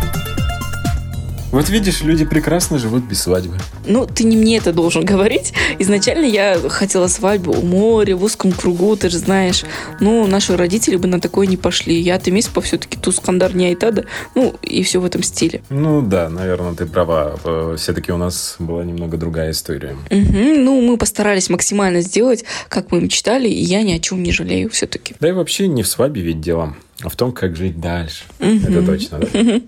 Вот 1.51 1.69
видишь, 1.69 2.01
люди 2.01 2.25
прекрасно 2.25 2.77
живут 2.77 3.03
без 3.05 3.21
свадьбы. 3.21 3.57
Ну, 3.85 4.05
ты 4.05 4.25
не 4.25 4.35
мне 4.35 4.57
это 4.57 4.73
должен 4.73 5.05
говорить. 5.11 5.53
Изначально 5.79 6.25
я 6.25 6.59
хотела 6.69 7.07
свадьбу 7.07 7.51
у 7.53 7.61
моря, 7.65 8.15
в 8.17 8.23
узком 8.23 8.51
кругу, 8.51 8.95
ты 8.97 9.09
же 9.09 9.17
знаешь. 9.17 9.63
Ну, 10.01 10.27
наши 10.27 10.57
родители 10.57 10.97
бы 10.97 11.07
на 11.07 11.21
такое 11.21 11.47
не 11.47 11.55
пошли. 11.57 11.99
Я-то 11.99 12.31
Миспа 12.31 12.59
все-таки 12.61 12.97
Тускандар 12.97 13.55
не 13.55 13.67
Айтада. 13.67 14.05
Ну, 14.35 14.55
и 14.61 14.83
все 14.83 14.99
в 14.99 15.05
этом 15.05 15.23
стиле. 15.23 15.61
Ну 15.69 16.01
да, 16.01 16.29
наверное, 16.29 16.73
ты 16.73 16.85
права. 16.85 17.39
Э, 17.43 17.75
Все-таки 17.77 18.11
у 18.11 18.17
нас 18.17 18.55
была 18.59 18.83
немного 18.83 19.15
другая 19.17 19.51
история. 19.51 19.95
Мгм. 20.11 20.63
Ну, 20.65 20.81
мы 20.81 20.97
постарались 20.97 21.49
максимально 21.49 22.01
сделать, 22.01 22.43
как 22.67 22.91
мы 22.91 22.99
мечтали, 23.01 23.47
и 23.47 23.61
я 23.61 23.83
ни 23.83 23.93
о 23.93 23.99
чем 23.99 24.21
не 24.21 24.31
жалею 24.33 24.69
все-таки. 24.69 25.15
Да 25.19 25.29
и 25.29 25.31
вообще 25.31 25.67
не 25.67 25.83
в 25.83 25.87
свадьбе 25.87 26.21
ведь 26.21 26.41
дело, 26.41 26.75
а 27.03 27.09
в 27.09 27.15
том, 27.15 27.31
как 27.31 27.55
жить 27.55 27.79
дальше. 27.79 28.23
Это 28.39 28.85
точно, 28.85 29.19
да? 29.19 29.61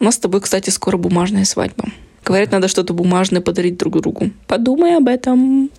У 0.00 0.04
нас 0.04 0.14
с 0.14 0.18
тобой, 0.18 0.40
кстати, 0.40 0.70
скоро 0.70 0.96
бумажная 0.96 1.44
свадьба. 1.44 1.86
Говорят, 2.24 2.52
надо 2.52 2.68
что-то 2.68 2.92
бумажное 2.92 3.40
подарить 3.40 3.78
друг 3.78 4.00
другу. 4.02 4.30
Подумай 4.46 4.96
об 4.96 5.08
этом. 5.08 5.70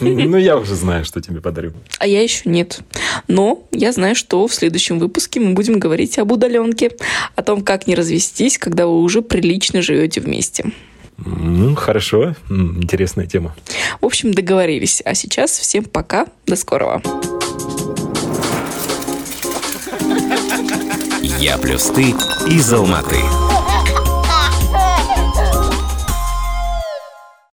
Ну, 0.00 0.36
я 0.38 0.56
уже 0.56 0.74
знаю, 0.74 1.04
что 1.04 1.20
тебе 1.20 1.40
подарю. 1.42 1.72
А 1.98 2.06
я 2.06 2.22
еще 2.22 2.48
нет. 2.48 2.80
Но 3.26 3.62
я 3.72 3.92
знаю, 3.92 4.16
что 4.16 4.46
в 4.46 4.54
следующем 4.54 4.98
выпуске 4.98 5.38
мы 5.38 5.52
будем 5.52 5.78
говорить 5.78 6.18
об 6.18 6.32
удаленке. 6.32 6.92
О 7.36 7.42
том, 7.42 7.62
как 7.62 7.86
не 7.86 7.94
развестись, 7.94 8.56
когда 8.56 8.86
вы 8.86 9.00
уже 9.00 9.20
прилично 9.20 9.82
живете 9.82 10.22
вместе. 10.22 10.72
Ну, 11.18 11.74
хорошо. 11.74 12.34
Интересная 12.48 13.26
тема. 13.26 13.54
В 14.00 14.06
общем, 14.06 14.32
договорились. 14.32 15.02
А 15.04 15.14
сейчас 15.14 15.50
всем 15.50 15.84
пока. 15.84 16.26
До 16.46 16.56
скорого. 16.56 17.02
Я 21.20 21.58
плюс 21.58 21.86
ты 21.86 22.14
из 22.48 22.72
Алматы. 22.72 23.47